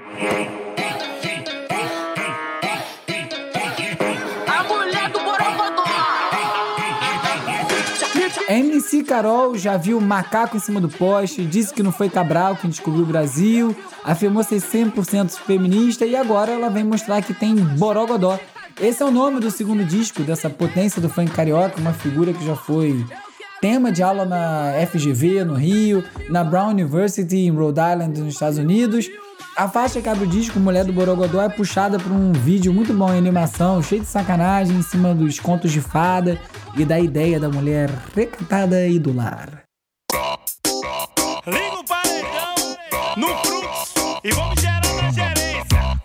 MC 8.49 9.05
Carol 9.05 9.57
já 9.57 9.77
viu 9.79 9.99
macaco 10.01 10.57
em 10.57 10.61
cima 10.61 10.79
do 10.81 10.89
poste, 10.89 11.45
disse 11.45 11.73
que 11.73 11.83
não 11.83 11.91
foi 11.91 12.11
Cabral 12.11 12.57
quem 12.57 12.69
descobriu 12.69 13.03
o 13.03 13.07
Brasil, 13.07 13.75
afirmou 14.05 14.43
ser 14.43 14.57
100% 14.57 15.31
feminista 15.31 16.05
e 16.05 16.15
agora 16.15 16.53
ela 16.53 16.69
vem 16.69 16.85
mostrar 16.85 17.23
que 17.23 17.33
tem 17.33 17.55
Borogodó. 17.55 18.39
Esse 18.81 19.03
é 19.03 19.07
o 19.07 19.11
nome 19.11 19.41
do 19.41 19.51
segundo 19.51 19.85
disco 19.85 20.23
dessa 20.23 20.51
potência 20.51 21.01
do 21.01 21.09
funk 21.09 21.31
carioca, 21.31 21.81
uma 21.81 21.95
figura 21.95 22.33
que 22.35 22.45
já 22.45 22.55
foi 22.55 23.07
tema 23.63 23.91
de 23.91 24.03
aula 24.03 24.27
na 24.27 24.75
FGV 24.91 25.43
no 25.45 25.55
Rio, 25.55 26.05
na 26.29 26.45
Brown 26.45 26.69
University 26.69 27.37
em 27.37 27.51
Rhode 27.51 27.81
Island 27.81 28.21
nos 28.21 28.35
Estados 28.35 28.59
Unidos. 28.59 29.09
A 29.57 29.69
faixa 29.69 30.03
que 30.03 30.09
abre 30.09 30.25
o 30.25 30.27
disco 30.27 30.59
Mulher 30.59 30.85
do 30.85 30.93
Borogodó 30.93 31.41
é 31.41 31.49
puxada 31.49 31.97
por 31.97 32.11
um 32.11 32.33
vídeo 32.33 32.75
muito 32.75 32.93
bom 32.93 33.15
em 33.15 33.19
animação, 33.19 33.81
cheio 33.81 34.01
de 34.01 34.09
sacanagem 34.09 34.77
em 34.77 34.83
cima 34.83 35.15
dos 35.15 35.39
contos 35.39 35.71
de 35.71 35.81
fada 35.81 36.41
e 36.77 36.85
da 36.85 36.99
ideia 36.99 37.39
da 37.39 37.49
mulher 37.49 37.89
recatada 38.17 38.85
e 38.89 38.99
do 38.99 39.15
lar. 39.15 39.63
Liga 41.47 41.79
o 41.79 41.85
paredão 41.85 42.55
no 43.17 43.29
e 44.25 44.31
vamos 44.33 44.61
gerar 44.61 44.81
na 44.81 45.13
gerência. 45.13 46.01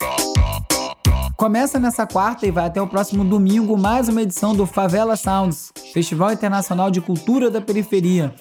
Começa 1.36 1.80
nessa 1.80 2.06
quarta 2.06 2.46
e 2.46 2.52
vai 2.52 2.68
até 2.68 2.80
o 2.80 2.88
próximo 2.88 3.26
domingo 3.26 3.76
mais 3.76 4.08
uma 4.10 4.22
edição 4.22 4.54
do 4.54 4.68
Favela 4.68 5.16
Sounds, 5.16 5.72
Festival 5.92 6.32
Internacional 6.32 6.92
de 6.92 7.02
Cultura 7.02 7.50
da 7.50 7.60
Periferia. 7.60 8.32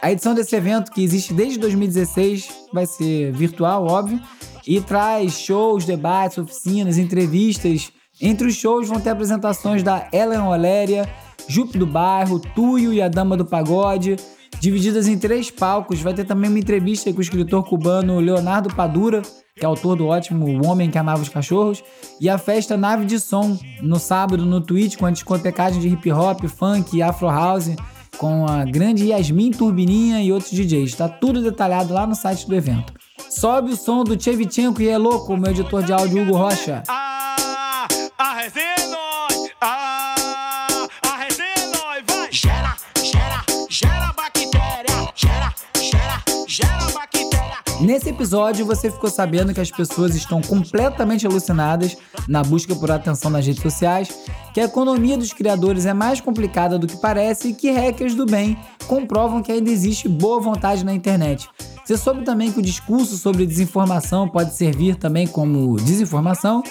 A 0.00 0.10
edição 0.10 0.34
desse 0.34 0.56
evento, 0.56 0.90
que 0.90 1.04
existe 1.04 1.34
desde 1.34 1.58
2016, 1.58 2.48
vai 2.72 2.86
ser 2.86 3.32
virtual, 3.32 3.86
óbvio, 3.86 4.20
e 4.66 4.80
traz 4.80 5.38
shows, 5.38 5.84
debates, 5.84 6.38
oficinas, 6.38 6.98
entrevistas. 6.98 7.92
Entre 8.20 8.48
os 8.48 8.54
shows 8.54 8.88
vão 8.88 9.00
ter 9.00 9.10
apresentações 9.10 9.82
da 9.82 10.08
Ellen 10.12 10.40
Oléria, 10.40 11.08
Jupe 11.48 11.78
do 11.78 11.86
Bairro, 11.86 12.38
Tuyo 12.38 12.92
e 12.92 13.02
a 13.02 13.08
Dama 13.08 13.36
do 13.36 13.44
Pagode, 13.44 14.16
divididas 14.60 15.08
em 15.08 15.18
três 15.18 15.50
palcos. 15.50 16.00
Vai 16.00 16.14
ter 16.14 16.24
também 16.24 16.48
uma 16.48 16.58
entrevista 16.58 17.12
com 17.12 17.18
o 17.18 17.22
escritor 17.22 17.64
cubano 17.64 18.20
Leonardo 18.20 18.74
Padura, 18.74 19.20
que 19.56 19.64
é 19.64 19.66
autor 19.66 19.96
do 19.96 20.06
ótimo 20.06 20.46
O 20.46 20.66
Homem 20.66 20.90
que 20.90 20.98
Amava 20.98 21.22
os 21.22 21.28
Cachorros, 21.28 21.82
e 22.20 22.28
a 22.28 22.38
festa 22.38 22.76
Nave 22.76 23.04
de 23.04 23.20
Som, 23.20 23.58
no 23.82 23.98
sábado 23.98 24.44
no 24.44 24.60
Twitch, 24.60 24.96
com 24.96 25.06
a 25.06 25.10
discotecagem 25.10 25.80
de 25.80 25.88
hip 25.88 26.10
hop, 26.10 26.44
funk 26.44 26.96
e 26.96 27.02
afro 27.02 27.28
house, 27.28 27.70
com 28.16 28.46
a 28.46 28.64
grande 28.64 29.06
Yasmin 29.08 29.50
Turbininha 29.50 30.22
e 30.22 30.32
outros 30.32 30.52
DJs. 30.52 30.90
Está 30.90 31.08
tudo 31.08 31.42
detalhado 31.42 31.92
lá 31.92 32.06
no 32.06 32.14
site 32.14 32.48
do 32.48 32.54
evento. 32.54 32.92
Sobe 33.28 33.72
o 33.72 33.76
som 33.76 34.04
do 34.04 34.20
Chevchenko 34.20 34.80
e 34.80 34.88
é 34.88 34.96
louco, 34.98 35.36
meu 35.36 35.50
editor 35.50 35.82
de 35.82 35.92
áudio 35.92 36.22
Hugo 36.22 36.36
Rocha. 36.36 36.82
Ah, 36.88 37.86
a 38.18 38.34
resenha 38.34 38.74
é 38.78 38.86
nóis. 38.86 39.50
Ah, 39.60 40.86
a 41.02 41.16
resenha 41.16 41.48
é 41.56 41.66
nóis. 41.66 42.04
Vai. 42.08 42.32
Gera, 42.32 42.76
gera, 43.02 43.44
gera 43.68 44.12
bactéria. 44.16 45.12
Gera, 45.14 45.54
gera, 45.80 46.22
gera 46.46 46.92
bactéria. 46.92 47.58
Nesse 47.80 48.08
episódio, 48.10 48.64
você 48.64 48.90
ficou 48.90 49.10
sabendo 49.10 49.52
que 49.52 49.60
as 49.60 49.70
pessoas 49.70 50.14
estão 50.14 50.40
completamente 50.40 51.26
alucinadas 51.26 51.96
na 52.28 52.42
busca 52.42 52.74
por 52.74 52.90
atenção 52.90 53.30
nas 53.30 53.46
redes 53.46 53.62
sociais, 53.62 54.08
que 54.54 54.60
a 54.60 54.64
economia 54.64 55.18
dos 55.18 55.32
criadores 55.32 55.84
é 55.84 55.92
mais 55.92 56.20
complicada 56.20 56.78
do 56.78 56.86
que 56.86 56.96
parece 56.96 57.48
e 57.48 57.54
que 57.54 57.70
hackers 57.70 58.14
do 58.14 58.24
bem 58.24 58.56
comprovam 58.86 59.42
que 59.42 59.52
ainda 59.52 59.70
existe 59.70 60.08
boa 60.08 60.40
vontade 60.40 60.84
na 60.84 60.94
internet. 60.94 61.48
Você 61.84 61.98
soube 61.98 62.24
também 62.24 62.50
que 62.50 62.58
o 62.58 62.62
discurso 62.62 63.18
sobre 63.18 63.44
desinformação 63.44 64.26
pode 64.26 64.54
servir 64.54 64.96
também 64.96 65.26
como 65.26 65.76
desinformação, 65.76 66.62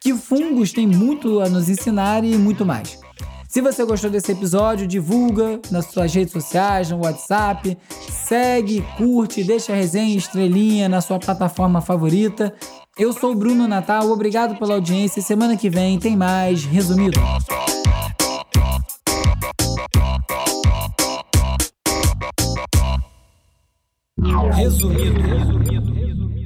que 0.00 0.14
fungos 0.14 0.72
têm 0.72 0.86
muito 0.86 1.40
a 1.40 1.48
nos 1.48 1.68
ensinar 1.68 2.24
e 2.24 2.36
muito 2.38 2.64
mais. 2.64 2.98
Se 3.46 3.60
você 3.60 3.84
gostou 3.84 4.08
desse 4.08 4.32
episódio, 4.32 4.86
divulga 4.86 5.60
nas 5.70 5.84
suas 5.84 6.14
redes 6.14 6.32
sociais, 6.32 6.90
no 6.90 7.04
WhatsApp, 7.04 7.76
segue, 8.08 8.82
curte, 8.96 9.44
deixa 9.44 9.74
a 9.74 9.76
resenha 9.76 10.16
estrelinha 10.16 10.88
na 10.88 11.02
sua 11.02 11.18
plataforma 11.18 11.82
favorita. 11.82 12.54
Eu 12.98 13.12
sou 13.12 13.32
o 13.32 13.34
Bruno 13.34 13.68
Natal, 13.68 14.10
obrigado 14.10 14.58
pela 14.58 14.72
audiência. 14.72 15.20
Semana 15.20 15.54
que 15.54 15.68
vem 15.68 15.98
tem 15.98 16.16
mais 16.16 16.64
resumido. 16.64 17.20
Resumido, 24.22 25.20
resumido, 25.20 25.92
resumido. 25.94 26.41